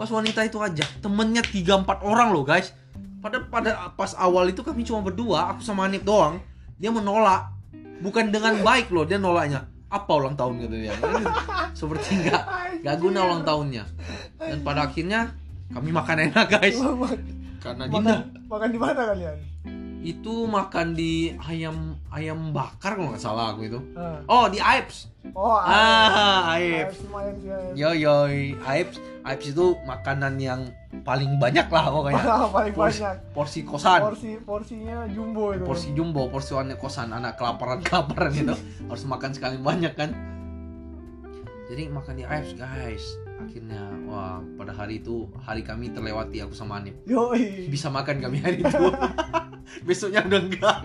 [0.00, 2.72] Pas wanita itu aja temennya 3-4 orang loh guys.
[3.20, 6.40] Pada pada pas awal itu kami cuma berdua aku sama Anip doang.
[6.80, 7.52] Dia menolak.
[8.00, 9.68] Bukan dengan baik loh dia nolaknya.
[9.92, 10.96] Apa ulang tahun gitu dia?
[11.76, 12.44] Seperti nggak
[12.80, 13.84] nggak guna ulang tahunnya.
[14.40, 15.36] Dan pada akhirnya
[15.68, 16.80] kami makan enak guys.
[17.60, 18.16] Karena makan Dinda
[18.48, 19.36] makan di mana kalian?
[20.00, 23.76] itu makan di ayam ayam bakar kalau nggak salah aku itu.
[23.92, 24.24] Ah.
[24.24, 26.90] oh di Aips Oh, ah Aib.
[26.90, 27.38] Aib.
[27.74, 30.60] yo yoi Aips Aips itu makanan yang
[31.02, 32.24] paling banyak lah pokoknya
[32.56, 33.16] paling porsi, banyak.
[33.30, 35.62] porsi kosan Porsi porsinya jumbo itu.
[35.62, 38.54] porsi jumbo porsi anak kosan anak kelaparan kelaparan gitu
[38.90, 40.10] harus makan sekali banyak kan
[41.70, 43.04] jadi makan di Ives guys
[43.38, 47.70] akhirnya wah pada hari itu hari kami terlewati aku sama Anip Yoi.
[47.70, 48.84] bisa makan kami hari itu
[49.86, 50.78] besoknya udah enggak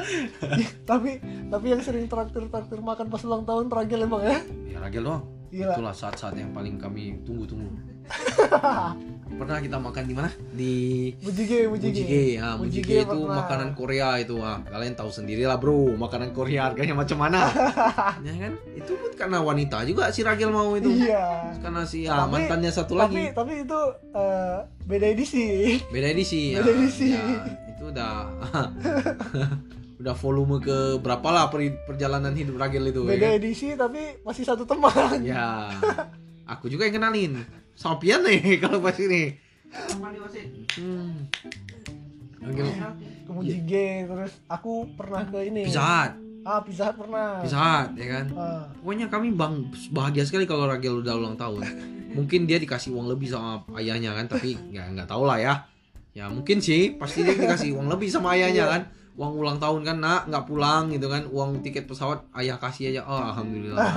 [0.90, 1.10] tapi
[1.46, 4.38] tapi yang sering traktir traktir makan pas ulang tahun Ragil emang ya.
[4.66, 5.74] ya Ragel doang Gila.
[5.74, 7.70] itulah saat-saat yang paling kami tunggu-tunggu
[9.30, 10.74] pernah kita makan di mana di
[11.22, 12.02] Mujige, mujige.
[12.02, 13.38] Mujige, ya, Mujige itu pernah.
[13.38, 17.46] makanan Korea itu, ah, kalian tahu sendiri lah bro, makanan Korea harganya macam mana,
[18.26, 18.52] ya kan?
[18.74, 21.54] Itu pun karena wanita juga si Ragel mau itu, Iya.
[21.56, 23.80] karena si ah, Tapi- mantannya satu Tapi lagi, tapi itu
[24.10, 25.46] eh, beda edisi.
[25.86, 26.58] beda edisi, ya.
[26.60, 27.08] Beda edisi.
[27.14, 27.22] Ya,
[27.70, 28.12] itu udah
[30.00, 33.36] udah volume ke berapa lah per- perjalanan hidup Ragel itu, ya Beda kan?
[33.36, 35.20] edisi tapi masih satu teman.
[35.22, 35.68] Ya,
[36.44, 37.44] aku juga yang kenalin,
[37.74, 39.36] Sopian nih kalau pas ini.
[40.72, 41.28] Hmm.
[42.40, 42.66] Ragel
[43.22, 45.62] Ke Mujige terus aku pernah ke ini.
[45.64, 47.44] Pizza Ah, Pizza Hut pernah.
[47.44, 48.24] Pizza Hut, ya kan?
[48.32, 49.60] Ah, Pokoknya kami bang
[49.92, 51.60] bahagia sekali kalau Ragel udah ulang tahun.
[52.10, 55.62] mungkin dia dikasih uang lebih sama ayahnya kan tapi ya nggak tahu lah ya
[56.10, 58.82] ya mungkin sih pasti dia dikasih uang lebih sama ayahnya kan
[59.14, 61.26] uang ulang tahun kan nak nggak pulang gitu kan.
[61.26, 63.02] Uang tiket pesawat ayah kasih aja.
[63.04, 63.80] Oh alhamdulillah.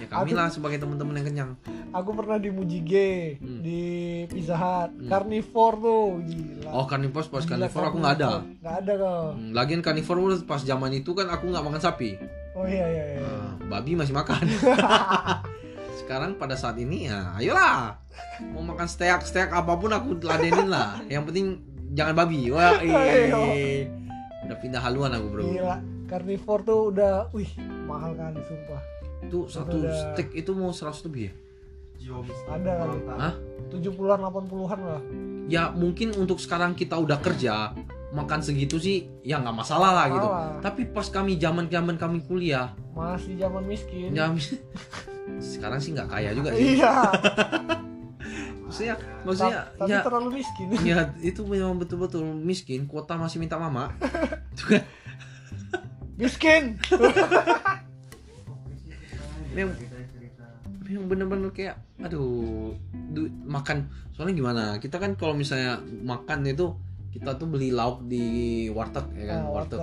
[0.00, 1.50] Ya kami lah sebagai teman-teman yang kenyang.
[1.94, 3.62] Aku pernah di Mujige, Hmm.
[3.62, 3.82] di
[4.26, 5.06] Pizza Hut, Hmm.
[5.06, 6.70] Carnivore tuh, gila.
[6.72, 8.42] oh carnivore pas carnivore aku nggak ada.
[8.58, 9.22] Nggak ada kau.
[9.30, 12.18] Hmm, lagian carnivore pas zaman itu kan aku nggak makan sapi.
[12.58, 13.20] Oh iya iya iya.
[13.22, 14.42] Nah, babi masih makan.
[16.02, 17.94] Sekarang pada saat ini ya ayolah.
[18.50, 20.98] Mau makan steak steak apa pun aku ladenin lah.
[21.06, 21.46] Yang penting
[21.92, 23.86] jangan babi wah eh.
[24.42, 27.48] udah pindah haluan aku bro Gila, Carnivore tuh udah, wih,
[27.84, 28.82] mahal kali sumpah.
[29.22, 29.94] itu satu Udah.
[30.12, 31.30] steak itu mau 100 lebih
[31.96, 32.12] ya
[32.50, 32.98] Ada kali.
[33.14, 33.34] Hah?
[33.70, 35.00] 70-an 80-an lah.
[35.46, 37.72] ya mungkin untuk sekarang kita udah kerja
[38.10, 40.60] makan segitu sih ya nggak masalah lah gitu Masalah.
[40.60, 44.10] tapi pas kami zaman zaman kami kuliah Masih zaman miskin.
[44.10, 44.28] ya
[45.54, 46.92] sekarang sih nggak kaya juga sih Iya,
[48.72, 50.66] maksudnya maksudnya ta- tapi ya terlalu miskin.
[50.88, 53.92] ya itu memang betul-betul miskin kuota masih minta mama
[54.50, 54.80] Itu kan
[56.14, 56.78] miskin.
[59.52, 59.74] memang
[60.82, 62.72] memang bener-bener kayak aduh
[63.12, 66.72] du- makan soalnya gimana kita kan kalau misalnya makan itu
[67.10, 69.78] kita tuh beli lauk di warteg ya kan Ah, warteg.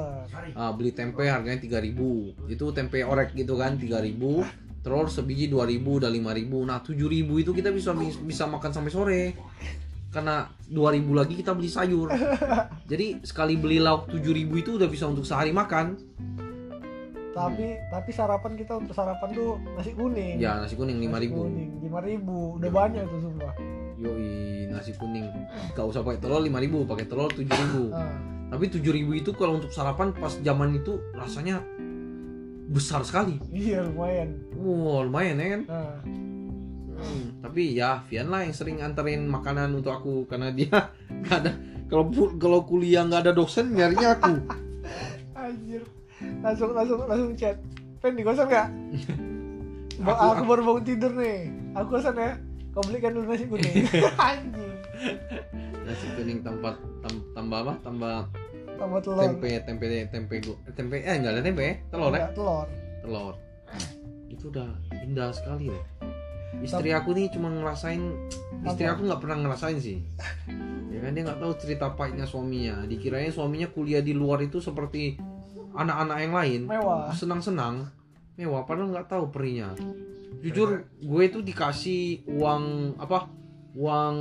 [0.56, 4.42] Ah, beli tempe harganya 3000 itu tempe orek gitu kan 3000
[4.80, 9.22] telur sebiji 2000 udah 5000 nah 7000 itu kita bisa bisa makan sampai sore
[10.10, 12.10] karena 2000 lagi kita beli sayur
[12.88, 14.24] jadi sekali beli lauk 7000
[14.56, 16.00] itu udah bisa untuk sehari makan
[17.30, 20.42] Tapi tapi sarapan kita untuk sarapan tuh nasi kuning.
[20.42, 22.58] ya nasi kuning 5000 Kuning 5000.
[22.58, 23.54] Udah banyak tuh sumpah.
[23.96, 25.30] Yoi, nasi kuning.
[25.72, 27.94] Gak usah pakai telur 5000, pakai telur 7000.
[27.94, 28.12] Ah,
[28.50, 31.62] Tapi 7000 itu kalau untuk sarapan pas zaman itu rasanya
[32.70, 33.42] besar sekali.
[33.50, 34.30] iya lumayan.
[34.54, 35.62] Wow, lumayan ya kan?
[35.66, 35.98] Nah,
[37.00, 40.68] Hmm, tapi ya Vian lah yang sering anterin makanan untuk aku karena dia
[41.18, 41.52] nggak ada
[41.88, 42.06] kalau
[42.36, 44.36] kalau kuliah nggak ada dosen nyarinya aku.
[45.40, 45.80] anjir.
[46.44, 47.56] Langsung langsung langsung chat.
[47.98, 48.68] Pen di kosan nggak?
[50.00, 51.48] Ba- Aku- aku, baru bangun tidur nih.
[51.74, 52.36] Aku kosan ya.
[52.70, 53.88] Kau belikan dulu nasi kuning.
[54.20, 54.76] Anjing.
[55.82, 57.74] Nasi kuning tambah tam- tambah apa?
[57.82, 58.16] Tambah
[58.80, 59.22] Tambah telur.
[59.22, 62.66] tempe tempe tempe gu- tempe eh enggak ada tempe telur ya telur.
[63.04, 63.34] telur.
[64.32, 64.72] Itu udah
[65.04, 65.84] indah sekali loh
[66.60, 68.02] istri aku nih cuma ngerasain
[68.66, 70.00] istri aku nggak pernah ngerasain sih.
[70.90, 72.84] Ya kan dia nggak tahu cerita pahitnya suaminya.
[72.84, 75.16] Dikiranya suaminya kuliah di luar itu seperti
[75.72, 76.62] anak-anak yang lain.
[76.68, 77.08] Mewah.
[77.16, 77.88] senang-senang.
[78.36, 79.72] Mewah padahal nggak tahu perinya.
[80.44, 83.32] Jujur gue itu dikasih uang apa
[83.78, 84.16] uang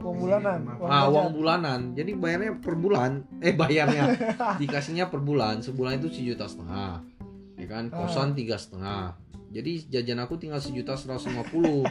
[0.00, 0.60] Uang bulanan.
[0.80, 1.12] ah jajan.
[1.12, 1.80] uang bulanan.
[1.92, 3.10] Jadi bayarnya per bulan.
[3.44, 4.16] Eh bayarnya.
[4.60, 5.60] Dikasihnya per bulan.
[5.60, 7.04] Sebulan itu sejuta setengah.
[7.56, 7.92] Ya kan?
[7.92, 9.16] Kosan tiga setengah.
[9.52, 11.84] Jadi jajan aku tinggal sejuta seratus lima puluh.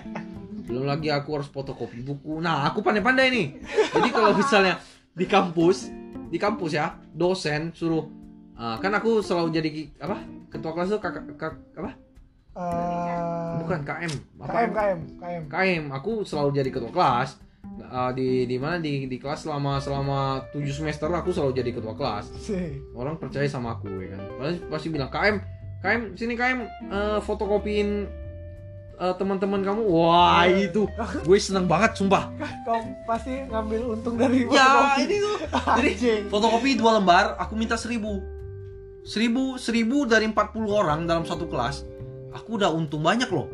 [0.65, 2.41] Belum lagi aku harus fotokopi buku.
[2.41, 3.47] Nah aku pandai-pandai nih.
[3.93, 4.81] Jadi kalau misalnya
[5.15, 5.89] di kampus
[6.27, 8.03] di kampus ya dosen suruh
[8.59, 9.69] ah, kan aku selalu jadi
[10.03, 10.19] apa
[10.51, 11.95] ketua kelas itu kakak kak, apa
[12.55, 15.43] Eh, bukan KM apa KM KM KM.
[15.51, 17.43] KM aku selalu jadi ketua kelas.
[17.91, 18.79] Uh, di di mana?
[18.79, 22.31] Di di kelas selama selama 7 semester aku selalu jadi ketua kelas.
[22.39, 22.79] Sih.
[22.95, 24.21] orang percaya sama aku ya kan?
[24.39, 25.35] Pasti pasti bilang KM
[25.83, 27.89] KM sini KM eh, fotokopiin
[29.03, 29.81] eh, teman-teman kamu.
[29.91, 30.87] Wah itu.
[31.27, 32.31] Gue seneng banget sumpah.
[32.63, 35.01] Kau pasti ngambil untung dari ya fotokopi.
[35.03, 35.37] ini tuh.
[35.75, 35.91] Jadi
[36.31, 38.23] fotokopi dua lembar aku minta seribu.
[39.03, 41.94] Seribu seribu dari 40 orang dalam satu kelas
[42.35, 43.47] aku udah untung banyak loh.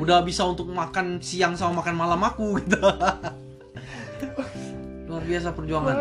[0.00, 2.80] Udah bisa untuk makan siang sama makan malam aku gitu.
[5.06, 5.96] Luar biasa perjuangan.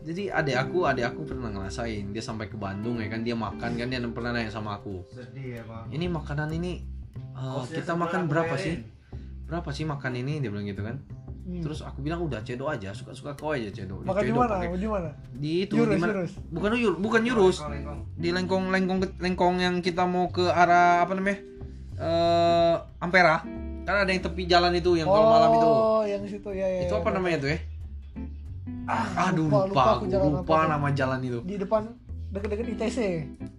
[0.00, 2.08] Jadi adik aku adik aku pernah ngerasain.
[2.16, 5.04] Dia sampai ke Bandung ya kan dia makan kan dia pernah nanya sama aku.
[5.12, 5.92] Sedih ya bang.
[5.92, 6.80] ini makanan ini
[7.36, 8.64] uh, Kosnya kita makan berapa bayarin.
[8.64, 8.74] sih?
[9.44, 10.40] Berapa sih makan ini?
[10.40, 11.04] Dia bilang gitu kan
[11.50, 11.58] Hmm.
[11.60, 14.54] terus aku bilang udah cedo aja suka suka kau aja cedo Makan di cedo mana?
[14.70, 15.10] Di mana?
[15.32, 16.32] di itu Jurus, di mana jurus.
[16.46, 18.00] bukan yur bukan jurus Lengkong-lengkong.
[18.14, 21.38] di lengkong lengkong lengkong yang kita mau ke arah apa namanya
[21.96, 23.42] eh Ampera
[23.82, 26.80] kan ada yang tepi jalan itu yang kalau malam itu Oh, yang situ ya ya.
[26.84, 27.14] itu apa ya.
[27.16, 27.58] namanya tuh ya
[28.84, 31.82] Ah, aduh lupa, lupa, aku lupa apa nama jalan itu Di depan
[32.28, 32.98] deket-deket ITC.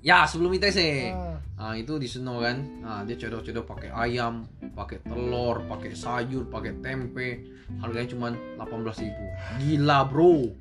[0.02, 0.80] ya sebelum ITC
[1.12, 6.48] Ah, nah itu di sono kan nah dia cedok-cedok pakai ayam pakai telur pakai sayur
[6.48, 7.30] pakai tempe
[7.80, 8.28] harganya cuma
[8.60, 9.08] 18.000
[9.58, 10.52] gila bro.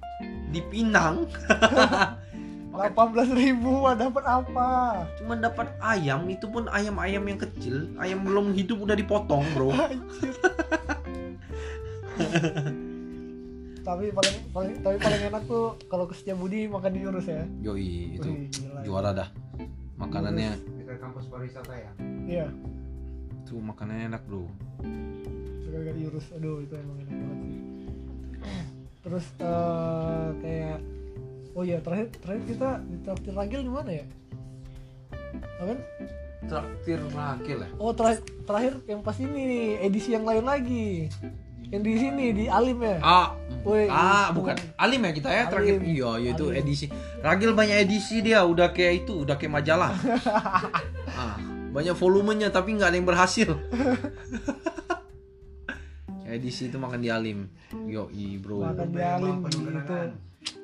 [0.50, 1.26] Di Pinang.
[2.70, 4.68] Pakai- 18 ribu dapat apa?
[5.18, 7.90] cuma dapat ayam itu pun ayam-ayam yang kecil.
[7.98, 9.74] Ayam belum hidup udah dipotong bro.
[9.74, 10.34] Anjir.
[13.80, 17.42] tapi paling paling tapi paling enak tuh kalau ke Setiabudi makan di Yurus ya.
[17.58, 18.46] yoi itu Wih,
[18.84, 19.28] juara dah.
[19.96, 21.90] Makanannya Kita kampus pariwisata ya.
[22.24, 22.46] iya
[23.50, 24.46] Tuh makanannya enak bro.
[25.66, 27.54] sekali diurus aduh itu emang enak banget sih
[29.00, 30.78] terus eh, kayak
[31.58, 34.06] oh iya terakhir terakhir kita di traktir Ragil di mana ya
[35.58, 35.74] apa
[36.40, 37.68] Traktir Rakil ya.
[37.78, 41.10] oh terakhir terakhir yang pas ini nih edisi yang lain lagi
[41.70, 43.28] yang di sini di Alim ya Ah,
[43.62, 44.42] Woi, ah itu.
[44.42, 45.78] bukan Alim ya kita ya terakhir.
[45.78, 45.86] Alim.
[45.86, 46.60] Iya, iya itu Alim.
[46.64, 46.86] edisi.
[47.22, 49.92] Ragil banyak edisi dia, udah kayak itu, udah kayak majalah.
[51.20, 51.36] ah,
[51.70, 53.48] banyak volumenya tapi nggak ada yang berhasil.
[56.30, 57.50] edisi itu makan di Alim.
[57.90, 58.06] Yo,
[58.38, 58.62] bro.
[58.62, 60.10] makan di Alim gitu kenangan.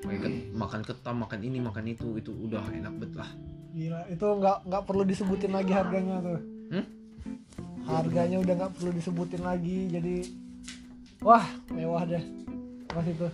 [0.06, 3.30] Makan, makan ketam, makan ini, makan itu, itu udah enak bet lah.
[3.76, 6.40] gila itu nggak nggak perlu disebutin lagi harganya tuh
[6.72, 6.86] Hmm?
[7.84, 10.16] harganya udah nggak perlu disebutin lagi jadi
[11.20, 12.24] wah mewah deh
[12.88, 13.28] pas itu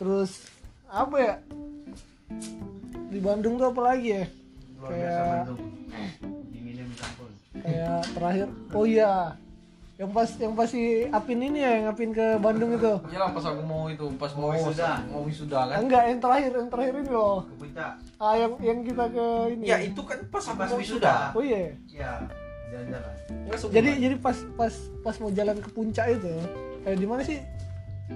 [0.00, 0.48] terus
[0.88, 1.34] apa ya
[3.12, 4.24] di Bandung tuh apa lagi ya
[4.82, 5.60] Luar biasa Kayak- Bandung.
[6.48, 7.30] Dinginnya minta ampun.
[7.54, 9.12] kayak terakhir oh iya
[9.94, 13.30] yang pas yang pas si Apin ini ya yang Apin ke Bandung itu Iya lah
[13.30, 15.04] pas aku mau itu, pas mau wisuda.
[15.06, 15.76] mau wisuda kan.
[15.78, 17.90] enggak yang terakhir yang terakhir ini loh Ke puncak.
[18.18, 21.14] ah yang yang kita ke ini Ya itu kan pas Pas mau wisuda.
[21.30, 22.10] oh iya Ya,
[22.72, 23.14] jalan-jalan.
[23.70, 26.34] Jadi jadi pas pas pas mau jalan ke puncak itu
[26.82, 27.38] eh di mana sih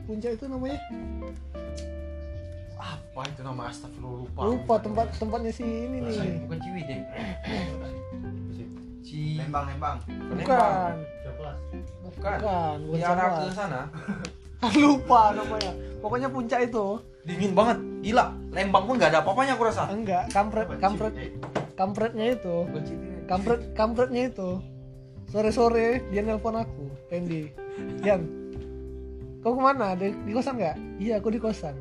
[0.02, 0.80] puncak itu namanya
[2.76, 4.40] apa itu nama astagfirullah lupa.
[4.44, 7.00] lupa tempat tempatnya si ini nih Bukan Ciwidey.
[9.00, 9.96] Ci Lembang, Lembang.
[10.34, 10.92] bukan.
[11.24, 11.54] Bukan.
[12.04, 13.38] bukan bukan Di arah sama.
[13.38, 13.80] ke sana.
[14.82, 16.86] lupa namanya pokoknya puncak itu
[17.26, 17.78] Dingin banget.
[18.02, 18.26] Gila.
[18.52, 19.90] Lembang pun nggak ada apa-apanya aku rasa.
[19.90, 21.12] enggak kampret kampret
[21.74, 22.56] kampretnya itu
[23.26, 24.50] kampret kampretnya itu
[25.26, 27.50] sore sore dia nelpon aku Pendi
[28.02, 28.22] Yan
[29.42, 31.74] kau ke mana di, di kosan nggak iya aku di kosan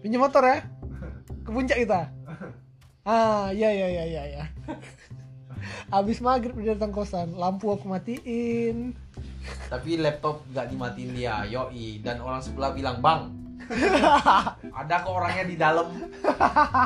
[0.00, 0.64] pinjam motor ya
[1.44, 2.00] ke puncak kita
[3.04, 4.44] ah iya iya iya iya ya.
[5.90, 8.94] Abis maghrib dia datang kosan, lampu aku matiin.
[9.68, 11.98] Tapi laptop nggak dimatiin dia, yoi.
[12.00, 13.34] Dan orang sebelah bilang, Bang,
[14.80, 15.90] ada kok orangnya di dalam.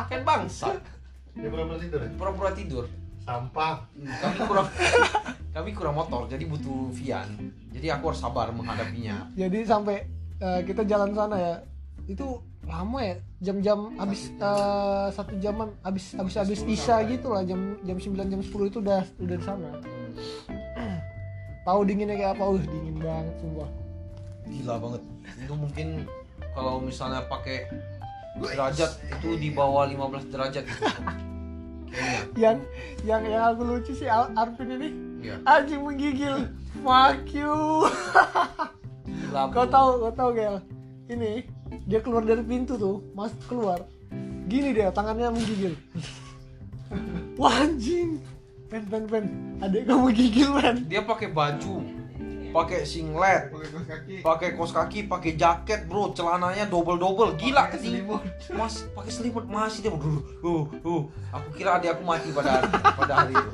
[0.08, 0.74] Kan bangsa,
[1.36, 2.10] Dia pura-pura tidur ya?
[2.16, 2.84] pura-pura tidur.
[3.22, 3.84] Sampah.
[3.94, 4.68] Kami kurang,
[5.54, 7.28] kami kurang motor, jadi butuh Vian.
[7.70, 9.28] Jadi aku harus sabar menghadapinya.
[9.36, 10.08] Jadi sampai
[10.40, 11.54] eh, kita jalan sana ya,
[12.08, 17.76] itu lama ya, jam-jam habis eh, satu jaman habis habis habis isya gitu lah, jam
[17.84, 19.70] jam 9 jam 10 itu udah udah di sana.
[21.64, 22.44] Tahu dinginnya kayak apa?
[22.44, 23.68] Uh, dingin banget sumpah.
[24.44, 25.02] Gila banget.
[25.40, 25.88] Itu mungkin
[26.52, 27.72] kalau misalnya pakai
[28.36, 30.84] derajat itu di bawah 15 derajat gitu.
[32.34, 32.66] Yang
[33.06, 34.88] yang yang aku lucu sih Al- Arvin ini
[35.24, 35.40] Iya.
[35.46, 36.50] anjing menggigil.
[36.84, 37.86] Fuck you.
[39.32, 40.58] Kau tahu, kau tahu Gel?
[41.08, 41.46] Ini
[41.82, 43.82] dia keluar dari pintu tuh, masuk keluar.
[44.46, 45.74] Gini dia, tangannya menggigil.
[47.40, 48.22] Wah anjing.
[48.70, 49.24] Pen pen pen.
[49.62, 50.76] Adek kamu gigil men.
[50.86, 51.82] Dia pakai baju,
[52.54, 54.14] pakai singlet, Pakai kaos kaki.
[54.22, 58.18] pakai kaos kaki, pakai jaket, bro, celananya double double, gila ketinggian.
[58.54, 60.00] Mas pakai selimut masih dia, uh,
[60.42, 61.02] uh, uh.
[61.34, 63.50] Aku kira adik aku mati pada hari, pada hari itu.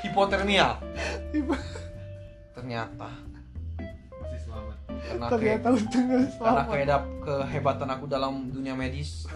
[0.00, 0.80] Hipotermia.
[2.56, 3.29] Ternyata
[5.10, 6.64] karena kayak Ternyata untungnya karena selamat.
[6.70, 9.26] kayak kehebatan aku dalam dunia medis,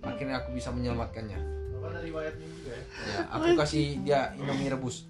[0.00, 1.40] akhirnya aku bisa menyelamatkannya.
[1.80, 2.84] Apa ada riwayatnya juga ya?
[2.84, 5.08] Ya, aku kasih dia Indomie rebus.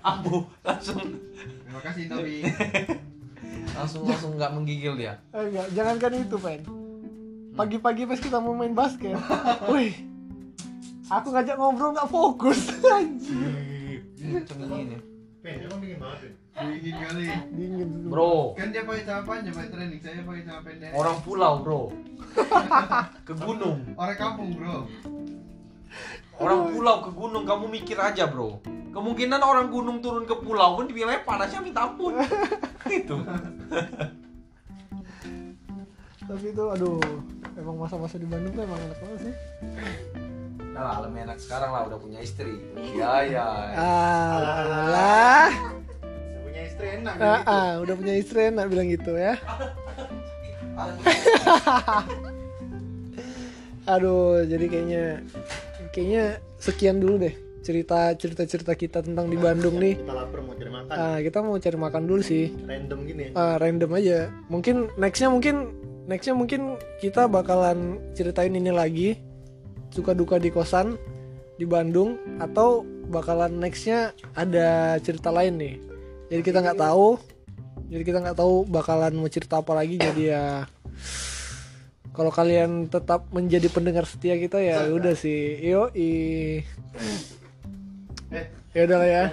[0.00, 1.00] Ampuh langsung
[1.36, 2.36] Terima kasih Tobi.
[3.76, 5.20] langsung langsung nggak menggigil dia.
[5.30, 6.60] Eh, enggak, jangankan itu pen.
[7.52, 9.16] Pagi-pagi pas kita mau main basket,
[9.68, 9.96] wih,
[11.08, 12.68] aku ngajak ngobrol nggak fokus.
[14.16, 14.96] Kenceng ini.
[15.46, 16.30] Pen, emang dingin banget ya?
[16.58, 17.24] Dingin kali.
[17.54, 17.88] Dingin.
[18.10, 20.00] Bro, Kan dia pakai celana panjang, pakai training.
[20.02, 20.90] Saya pakai celana pendek.
[20.90, 21.82] orang pulau, Bro.
[23.30, 23.78] Ke gunung.
[23.94, 24.90] Orang kampung, bro.
[26.36, 28.60] Orang pulau ke gunung, kamu mikir aja, Bro.
[28.92, 32.18] Kemungkinan orang gunung turun ke pulau pun dibilangnya panasnya minta ampun.
[32.90, 33.16] Itu.
[36.26, 36.98] Tapi itu, aduh,
[37.54, 39.34] emang masa-masa di Bandung tuh emang enak banget sih.
[40.76, 42.52] Udah lah, lebih enak sekarang lah udah punya istri.
[42.92, 43.48] Ya, ya.
[43.80, 45.48] Alah.
[45.48, 47.48] Saya punya istri enak Ah, gitu.
[47.48, 49.40] ah, udah punya istri enak bilang gitu ya.
[53.88, 55.04] Aduh, jadi kayaknya
[55.96, 56.24] kayaknya
[56.60, 57.32] sekian dulu deh
[57.64, 59.96] cerita cerita cerita kita tentang di Bandung nih.
[59.96, 60.92] Kita lapar mau cari makan.
[60.92, 62.52] Ah, kita mau cari makan dulu sih.
[62.68, 63.24] Random gini.
[63.32, 64.28] Ah, random aja.
[64.52, 65.72] Mungkin nextnya mungkin
[66.04, 69.16] nextnya mungkin kita bakalan ceritain ini lagi
[69.90, 70.96] suka duka di kosan
[71.56, 75.74] di Bandung atau bakalan nextnya ada cerita lain nih.
[76.32, 77.16] Jadi kita nggak tahu.
[77.86, 79.96] Jadi kita nggak tahu bakalan mau cerita apa lagi.
[79.96, 80.66] Jadi ya
[82.16, 86.64] kalau kalian tetap menjadi pendengar setia kita ya udah sih yo Eh,
[88.72, 89.24] ya udah lah ya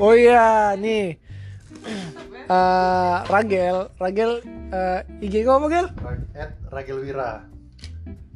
[0.00, 1.20] oh iya nih
[2.44, 4.32] Eh, Ragel Ragel
[4.68, 5.86] eh, IG kau apa Gel?
[6.36, 7.44] At Ragil Wira.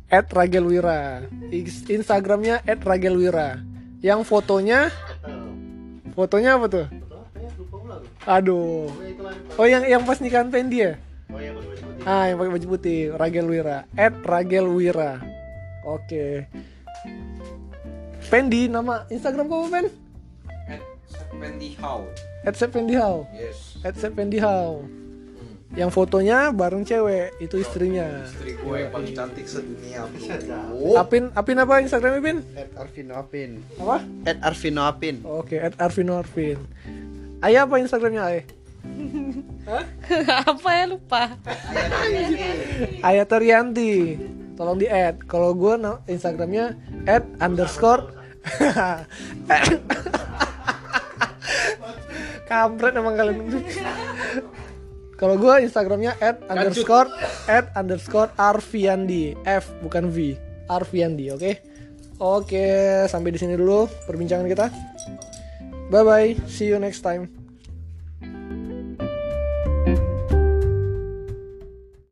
[0.09, 3.61] At Ragel Wira Ins- Instagramnya at Ragel Wira
[4.01, 4.89] yang fotonya?
[6.15, 6.87] Fotonya apa tuh?
[8.25, 8.87] Aduh.
[9.59, 10.93] Oh, yang yang pas nikahan Pendi ya?
[12.03, 13.13] Ah yang pakai baju putih.
[13.13, 15.21] Ragel Wira at Ragel Wira
[15.85, 16.47] oke.
[18.29, 19.87] Pendi nama Instagram apa Pen?
[20.69, 22.01] At Sependi How.
[22.45, 23.77] At Sependihau Yes.
[23.83, 24.87] At Sependihau
[25.77, 30.09] yang fotonya bareng cewek itu istrinya Istri gue yang paling cantik sedunia,
[30.73, 30.97] Oh.
[30.97, 33.51] Apin Apin apa Instagramnya Pin At Arvino Apin.
[33.77, 35.16] apa At Arvino Apin.
[35.29, 36.57] Oke, at Arvino Arvin.
[37.45, 38.45] Ayah apa Instagramnya Ayah?
[40.49, 41.37] Apa ya lupa?
[43.09, 44.16] Ayah Terianti.
[44.57, 45.23] Tolong di add.
[45.29, 45.77] Kalau gue
[46.09, 46.75] Instagramnya
[47.07, 48.11] at underscore.
[52.49, 53.61] Kampret emang kalian.
[55.19, 57.11] Kalau gue Instagramnya at underscore
[57.51, 60.39] at underscore Arviandi F bukan V.
[60.71, 61.53] Arviandi oke?
[62.23, 62.66] Oke
[63.11, 64.66] sampai di sini dulu perbincangan kita.
[65.91, 67.38] Bye bye see you next time